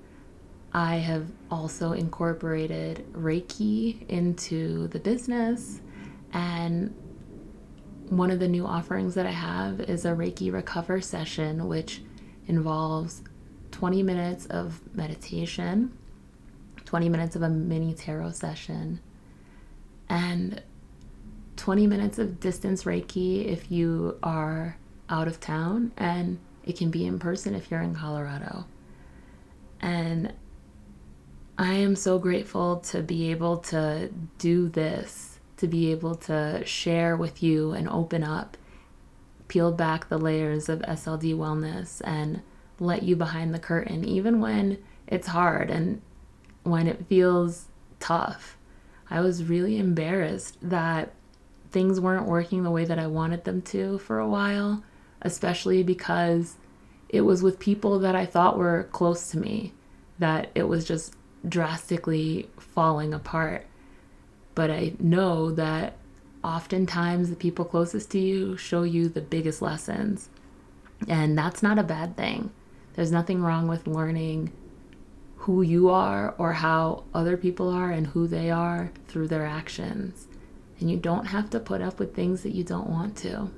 I 0.73 0.97
have 0.97 1.27
also 1.51 1.93
incorporated 1.93 3.07
Reiki 3.13 4.07
into 4.09 4.89
the 4.89 4.99
business. 4.99 5.81
And 6.33 6.95
one 8.11 8.31
of 8.31 8.39
the 8.39 8.49
new 8.49 8.67
offerings 8.67 9.15
that 9.15 9.27
I 9.27 9.33
have 9.33 9.81
is 9.81 10.05
a 10.05 10.11
Reiki 10.11 10.53
Recover 10.53 11.01
session, 11.01 11.69
which 11.69 12.03
involves 12.47 13.23
20 13.73 14.03
minutes 14.03 14.47
of 14.47 14.81
meditation, 14.95 15.97
20 16.85 17.09
minutes 17.09 17.37
of 17.37 17.43
a 17.43 17.49
mini 17.49 17.95
tarot 17.95 18.31
session, 18.33 19.01
and 20.09 20.63
20 21.57 21.87
minutes 21.87 22.19
of 22.19 22.41
distance 22.41 22.85
Reiki 22.85 23.47
if 23.47 23.71
you 23.71 24.17
are 24.23 24.79
out 25.11 25.29
of 25.29 25.41
town, 25.41 25.93
and 25.97 26.39
it 26.65 26.77
can 26.77 26.91
be 26.91 27.05
in 27.05 27.19
person 27.19 27.55
if 27.55 27.71
you're 27.71 27.83
in 27.83 27.95
Colorado. 27.95 28.65
And 29.81 30.33
I 31.59 31.75
am 31.75 31.97
so 31.97 32.19
grateful 32.19 32.77
to 32.77 33.03
be 33.03 33.31
able 33.31 33.59
to 33.59 34.11
do 34.39 34.69
this, 34.69 35.28
to 35.59 35.69
be 35.69 35.91
able 35.91 36.15
to 36.15 36.63
share 36.65 37.17
with 37.17 37.43
you 37.43 37.73
and 37.73 37.89
open 37.89 38.23
up, 38.23 38.57
peel 39.49 39.73
back 39.73 40.09
the 40.09 40.19
layers 40.19 40.69
of 40.69 40.81
SLD 40.81 41.35
wellness 41.35 42.01
and 42.05 42.43
let 42.81 43.03
you 43.03 43.17
behind 43.17 43.55
the 43.55 43.59
curtain, 43.59 44.05
even 44.05 44.41
when 44.41 44.79
it's 45.07 45.29
hard 45.29 45.71
and 45.71 46.01
when 46.63 46.87
it 46.87 47.07
feels 47.07 47.67
tough. 48.01 48.57
I 49.11 49.21
was 49.21 49.45
really 49.45 49.79
embarrassed 49.79 50.59
that 50.63 51.13
things 51.71 52.01
weren't 52.01 52.27
working 52.27 52.63
the 52.63 52.71
way 52.71 52.85
that 52.85 52.99
I 52.99 53.07
wanted 53.07 53.45
them 53.45 53.63
to 53.63 53.99
for 53.99 54.19
a 54.19 54.29
while, 54.29 54.83
especially 55.23 55.83
because 55.83 56.57
it 57.09 57.23
was 57.23 57.43
with 57.43 57.59
people 57.59 57.99
that 58.01 58.15
I 58.15 58.27
thought 58.27 58.59
were 58.59 58.89
close 58.93 59.31
to 59.31 59.39
me, 59.39 59.73
that 60.19 60.51
it 60.55 60.65
was 60.65 60.85
just 60.85 61.15
drastically 61.49 62.49
falling 62.59 63.15
apart. 63.15 63.67
But 64.59 64.73
I 64.73 64.95
know 64.99 65.53
that 65.53 65.99
oftentimes 66.43 67.31
the 67.31 67.37
people 67.37 67.65
closest 67.65 68.11
to 68.11 68.19
you 68.19 68.57
show 68.57 68.83
you 68.83 69.09
the 69.09 69.21
biggest 69.21 69.63
lessons. 69.63 70.31
And 71.07 71.39
that's 71.39 71.63
not 71.63 71.79
a 71.79 71.85
bad 71.85 72.17
thing. 72.17 72.51
There's 72.95 73.13
nothing 73.13 73.41
wrong 73.41 73.69
with 73.69 73.87
learning 73.87 74.51
who 75.37 75.63
you 75.63 75.91
are 75.91 76.35
or 76.39 76.55
how 76.55 77.05
other 77.15 77.37
people 77.37 77.69
are 77.69 77.93
and 77.93 78.09
who 78.09 78.27
they 78.27 78.51
are 78.51 78.91
through 79.07 79.29
their 79.29 79.47
actions. 79.47 80.27
And 80.81 80.91
you 80.91 80.97
don't 80.97 81.27
have 81.27 81.51
to 81.51 81.61
put 81.61 81.81
up 81.81 82.01
with 82.01 82.17
things 82.17 82.43
that 82.43 82.53
you 82.53 82.65
don't 82.65 82.91
want 82.91 83.17
to. 83.19 83.53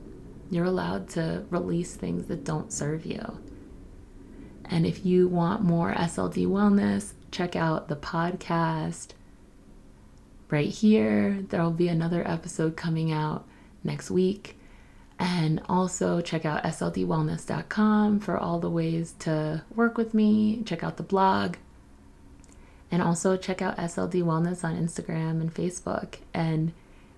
You're 0.50 0.66
allowed 0.66 1.08
to 1.12 1.46
release 1.48 1.94
things 1.94 2.26
that 2.26 2.44
don't 2.44 2.74
serve 2.74 3.06
you. 3.06 3.40
And 4.66 4.84
if 4.84 5.06
you 5.06 5.28
want 5.28 5.62
more 5.62 5.94
SLD 5.94 6.46
wellness, 6.46 7.14
check 7.30 7.56
out 7.56 7.88
the 7.88 7.96
podcast 7.96 9.14
right 10.52 10.68
here. 10.68 11.44
There 11.48 11.62
will 11.62 11.70
be 11.70 11.88
another 11.88 12.26
episode 12.26 12.76
coming 12.76 13.12
out 13.12 13.46
next 13.84 14.10
week. 14.10 14.58
And 15.18 15.60
also 15.68 16.20
check 16.20 16.46
out 16.46 16.64
sldwellness.com 16.64 18.20
for 18.20 18.38
all 18.38 18.58
the 18.58 18.70
ways 18.70 19.14
to 19.20 19.62
work 19.74 19.98
with 19.98 20.14
me. 20.14 20.62
Check 20.64 20.82
out 20.82 20.96
the 20.96 21.02
blog. 21.02 21.56
And 22.90 23.02
also 23.02 23.36
check 23.36 23.62
out 23.62 23.76
SLD 23.76 24.22
Wellness 24.22 24.64
on 24.64 24.76
Instagram 24.76 25.40
and 25.40 25.54
Facebook. 25.54 26.16
And 26.34 26.72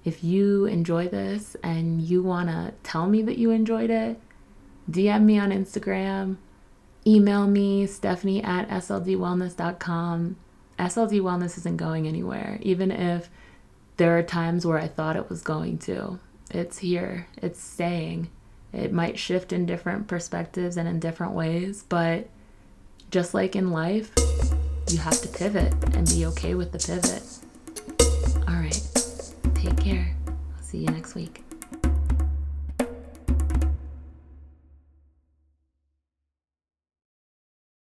if 0.04 0.24
you 0.24 0.66
enjoy 0.66 1.08
this 1.08 1.56
and 1.62 2.02
you 2.02 2.22
want 2.22 2.48
to 2.48 2.74
tell 2.82 3.06
me 3.06 3.22
that 3.22 3.38
you 3.38 3.50
enjoyed 3.50 3.90
it, 3.90 4.20
DM 4.90 5.22
me 5.22 5.38
on 5.38 5.50
Instagram 5.50 6.36
email 7.06 7.46
me, 7.46 7.86
stephanie 7.86 8.42
at 8.42 8.68
sldwellness.com. 8.68 10.36
SLD 10.82 11.20
wellness 11.20 11.56
isn't 11.58 11.76
going 11.76 12.08
anywhere, 12.08 12.58
even 12.60 12.90
if 12.90 13.30
there 13.98 14.18
are 14.18 14.22
times 14.22 14.66
where 14.66 14.78
I 14.78 14.88
thought 14.88 15.14
it 15.14 15.28
was 15.28 15.40
going 15.40 15.78
to. 15.78 16.18
It's 16.50 16.78
here, 16.78 17.28
it's 17.36 17.60
staying. 17.60 18.30
It 18.72 18.92
might 18.92 19.18
shift 19.18 19.52
in 19.52 19.64
different 19.64 20.08
perspectives 20.08 20.76
and 20.76 20.88
in 20.88 20.98
different 20.98 21.34
ways, 21.34 21.84
but 21.88 22.28
just 23.12 23.32
like 23.32 23.54
in 23.54 23.70
life, 23.70 24.10
you 24.90 24.98
have 24.98 25.20
to 25.20 25.28
pivot 25.28 25.72
and 25.94 26.08
be 26.08 26.26
okay 26.26 26.54
with 26.54 26.72
the 26.72 26.78
pivot. 26.78 27.22
All 28.48 28.54
right, 28.54 29.54
take 29.54 29.78
care. 29.78 30.16
I'll 30.26 30.62
see 30.62 30.78
you 30.78 30.88
next 30.88 31.14
week. 31.14 31.44